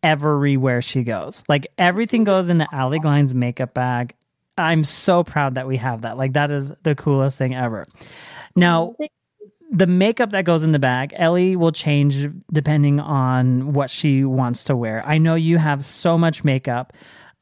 [0.04, 1.44] everywhere she goes.
[1.50, 4.16] Like everything goes in the Allie Glines makeup bag.
[4.58, 6.18] I'm so proud that we have that.
[6.18, 7.86] Like that is the coolest thing ever.
[8.56, 8.96] Now,
[9.70, 14.64] the makeup that goes in the bag, Ellie will change depending on what she wants
[14.66, 15.06] to wear.
[15.06, 16.94] I know you have so much makeup.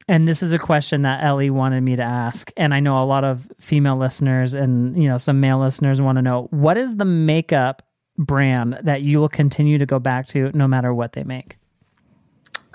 [0.08, 2.52] And this is a question that Ellie wanted me to ask.
[2.56, 6.16] And I know a lot of female listeners and, you know, some male listeners want
[6.16, 7.82] to know what is the makeup
[8.18, 11.58] brand that you will continue to go back to no matter what they make?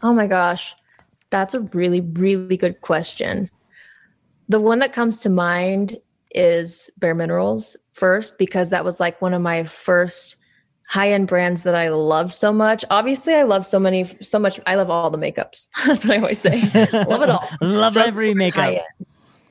[0.03, 0.75] Oh my gosh.
[1.29, 3.49] That's a really, really good question.
[4.49, 5.97] The one that comes to mind
[6.36, 10.36] is Bare Minerals first, because that was like one of my first
[10.91, 12.83] high end brands that I love so much.
[12.89, 14.59] Obviously, I love so many, so much.
[14.67, 15.67] I love all the makeups.
[15.87, 16.59] That's what I always say.
[16.91, 17.47] love it all.
[17.61, 18.75] love every makeup.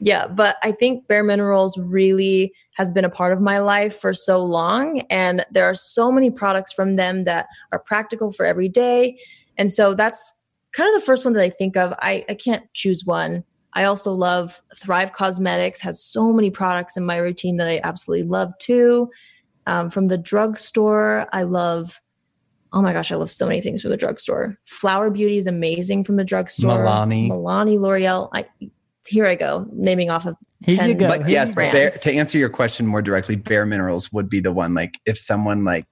[0.00, 4.12] Yeah, but I think Bare Minerals really has been a part of my life for
[4.12, 5.00] so long.
[5.08, 9.18] And there are so many products from them that are practical for every day.
[9.56, 10.38] And so that's
[10.72, 11.94] kind of the first one that I think of.
[12.00, 13.44] I, I can't choose one.
[13.72, 18.28] I also love Thrive Causemetics has so many products in my routine that I absolutely
[18.28, 19.08] love too.
[19.70, 22.00] Um, from the drugstore, I love.
[22.72, 24.56] Oh my gosh, I love so many things from the drugstore.
[24.66, 26.78] Flower Beauty is amazing from the drugstore.
[26.78, 28.28] Milani, Milani, L'Oreal.
[28.32, 28.46] I
[29.06, 31.06] here I go naming off of here 10 you go.
[31.06, 34.74] But yes, Bare, to answer your question more directly, Bare Minerals would be the one.
[34.74, 35.86] Like if someone like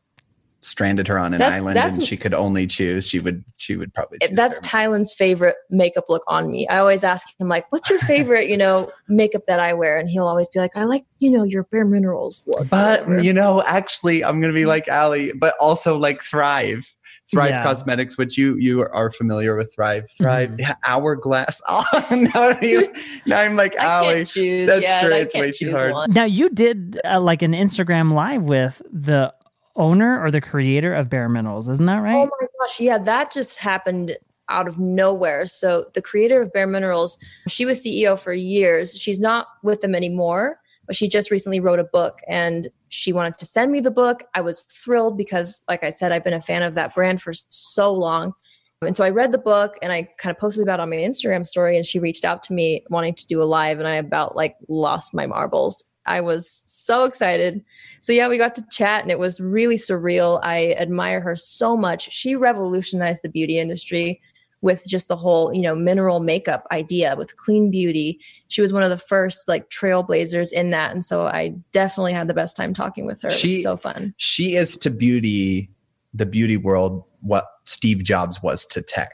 [0.60, 3.76] stranded her on an that's, island that's, and she could only choose, she would she
[3.76, 6.66] would probably That's Tylen's favorite makeup look on me.
[6.68, 10.08] I always ask him like, "What's your favorite, you know, makeup that I wear?" And
[10.08, 13.62] he'll always be like, "I like, you know, your Bare Minerals look." But, you know,
[13.62, 16.94] actually, I'm going to be like Allie but also like Thrive.
[17.30, 17.62] Thrive yeah.
[17.62, 20.10] Causemetics, which you you are familiar with Thrive.
[20.10, 20.60] Thrive mm-hmm.
[20.60, 21.60] yeah, Hourglass.
[21.68, 22.90] Oh, now, you,
[23.26, 24.24] now I'm like Allie.
[24.24, 25.14] That's yeah, true.
[25.14, 25.92] It's way too hard.
[25.92, 26.10] One.
[26.12, 29.34] Now you did uh, like an Instagram live with the
[29.78, 32.16] owner or the creator of Bare Minerals, isn't that right?
[32.16, 34.16] Oh my gosh, yeah, that just happened
[34.48, 35.46] out of nowhere.
[35.46, 37.18] So the creator of Bare Minerals,
[37.48, 38.94] she was CEO for years.
[38.94, 43.38] She's not with them anymore, but she just recently wrote a book and she wanted
[43.38, 44.24] to send me the book.
[44.34, 47.32] I was thrilled because like I said I've been a fan of that brand for
[47.50, 48.32] so long.
[48.80, 51.44] And so I read the book and I kind of posted about on my Instagram
[51.44, 54.36] story and she reached out to me wanting to do a live and I about
[54.36, 55.84] like lost my marbles.
[56.08, 57.64] I was so excited.
[58.00, 60.40] So yeah, we got to chat and it was really surreal.
[60.42, 62.10] I admire her so much.
[62.10, 64.20] She revolutionized the beauty industry.
[64.60, 68.20] with just the whole, you know, mineral makeup idea with clean beauty.
[68.48, 70.92] She was one of the first like trailblazers in that.
[70.92, 73.30] And so I definitely had the best time talking with her.
[73.30, 74.14] She, it was so fun.
[74.16, 75.70] She is to beauty,
[76.12, 79.12] the beauty world, what Steve Jobs was to tech.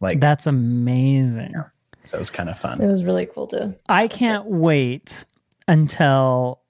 [0.00, 1.50] Like that's amazing.
[1.52, 1.64] Yeah.
[2.04, 2.80] So it was kind of fun.
[2.80, 3.74] It was really cool to.
[3.88, 5.26] I can't wait
[5.68, 6.60] until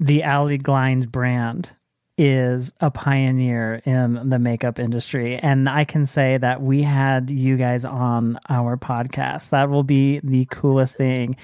[0.00, 1.72] the Allie Glines brand
[2.16, 5.36] is a pioneer in the makeup industry.
[5.36, 9.50] And I can say that we had you guys on our podcast.
[9.50, 11.36] That will be the coolest thing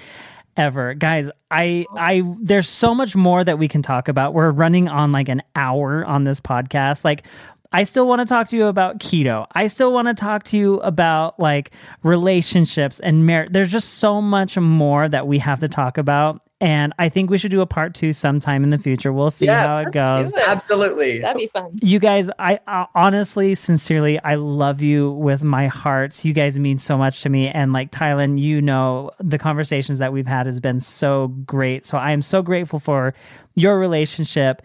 [0.55, 0.93] ever.
[0.93, 4.33] Guys, I I there's so much more that we can talk about.
[4.33, 7.03] We're running on like an hour on this podcast.
[7.03, 7.23] Like
[7.73, 9.47] I still want to talk to you about keto.
[9.53, 11.71] I still want to talk to you about like
[12.03, 13.51] relationships and marriage.
[13.51, 16.41] There's just so much more that we have to talk about.
[16.61, 19.11] And I think we should do a part two sometime in the future.
[19.11, 20.31] We'll see yes, how it goes.
[20.31, 20.47] It.
[20.47, 21.17] Absolutely.
[21.17, 21.71] That'd be fun.
[21.81, 26.23] You guys, I uh, honestly, sincerely, I love you with my heart.
[26.23, 27.47] You guys mean so much to me.
[27.47, 31.83] And like Tylen, you know, the conversations that we've had has been so great.
[31.83, 33.15] So I am so grateful for
[33.55, 34.61] your relationship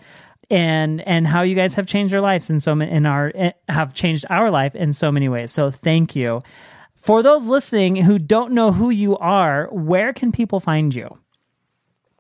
[0.50, 3.52] and and how you guys have changed our lives in so many in our eh,
[3.70, 5.50] have changed our life in so many ways.
[5.50, 6.42] So thank you.
[6.94, 11.08] For those listening who don't know who you are, where can people find you?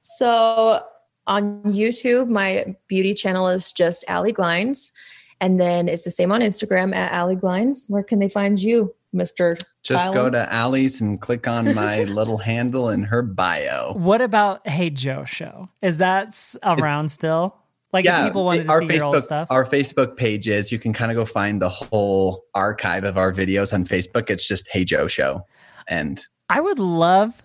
[0.06, 0.84] So
[1.26, 4.92] on YouTube, my beauty channel is just Allie Glines.
[5.40, 7.90] And then it's the same on Instagram at Allie Glines.
[7.90, 9.60] Where can they find you, Mr.
[9.82, 13.92] Just go to Allie's and click on my little handle in her bio.
[13.94, 15.68] What about Hey Joe Show?
[15.82, 17.56] Is that around it, still?
[17.92, 19.48] Like yeah, if people wanted to our see Facebook, your old stuff.
[19.50, 23.72] Our Facebook pages, you can kind of go find the whole archive of our videos
[23.74, 24.30] on Facebook.
[24.30, 25.46] It's just Hey Joe Show.
[25.88, 27.42] And I would love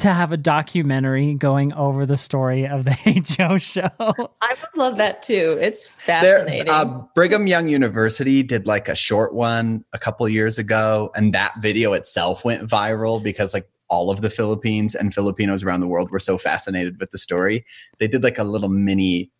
[0.00, 3.90] to have a documentary going over the story of the Hey Joe show.
[3.98, 5.58] I would love that too.
[5.60, 6.66] It's fascinating.
[6.66, 11.34] There, uh, Brigham Young University did like a short one a couple years ago, and
[11.34, 15.86] that video itself went viral because like all of the Philippines and Filipinos around the
[15.86, 17.66] world were so fascinated with the story.
[17.98, 19.30] They did like a little mini,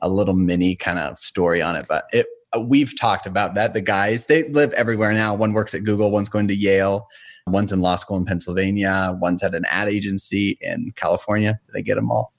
[0.00, 2.26] a little mini kind of story on it, but it.
[2.54, 3.72] Uh, we've talked about that.
[3.72, 5.34] The guys, they live everywhere now.
[5.34, 7.08] One works at Google, one's going to Yale
[7.46, 9.16] One's in law school in Pennsylvania.
[9.20, 11.58] One's at an ad agency in California.
[11.66, 12.32] Did I get them all?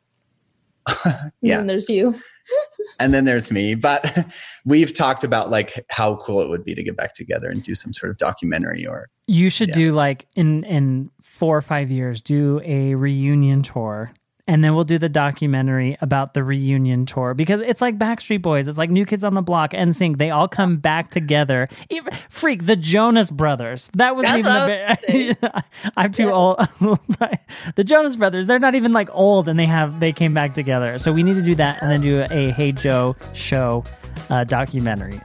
[1.42, 1.60] yeah.
[1.60, 2.20] And there's you.
[3.00, 3.76] and then there's me.
[3.76, 4.26] But
[4.66, 7.76] we've talked about like how cool it would be to get back together and do
[7.76, 9.76] some sort of documentary or you should yeah.
[9.76, 14.14] do like in in four or five years, do a reunion tour
[14.48, 18.68] and then we'll do the documentary about the reunion tour because it's like Backstreet Boys,
[18.68, 20.18] it's like New Kids on the Block, NSYNC.
[20.18, 21.70] They all come back together.
[21.90, 23.90] Even, freak the Jonas Brothers.
[23.94, 25.54] That wasn't even a bit.
[25.98, 26.32] I'm too yeah.
[26.32, 26.58] old.
[27.76, 28.48] the Jonas Brothers.
[28.48, 31.00] They're not even like old, and they have they came back together.
[31.00, 33.84] So we need to do that, and then do a Hey Joe show
[34.30, 35.22] uh, documentary.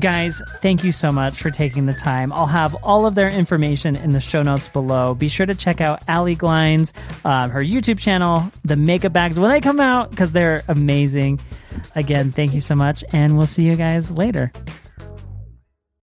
[0.00, 2.32] Guys, thank you so much for taking the time.
[2.32, 5.14] I'll have all of their information in the show notes below.
[5.14, 6.92] Be sure to check out Allie Glines,
[7.24, 11.40] um, her YouTube channel, the makeup bags when they come out because they're amazing.
[11.94, 14.50] Again, thank you so much, and we'll see you guys later.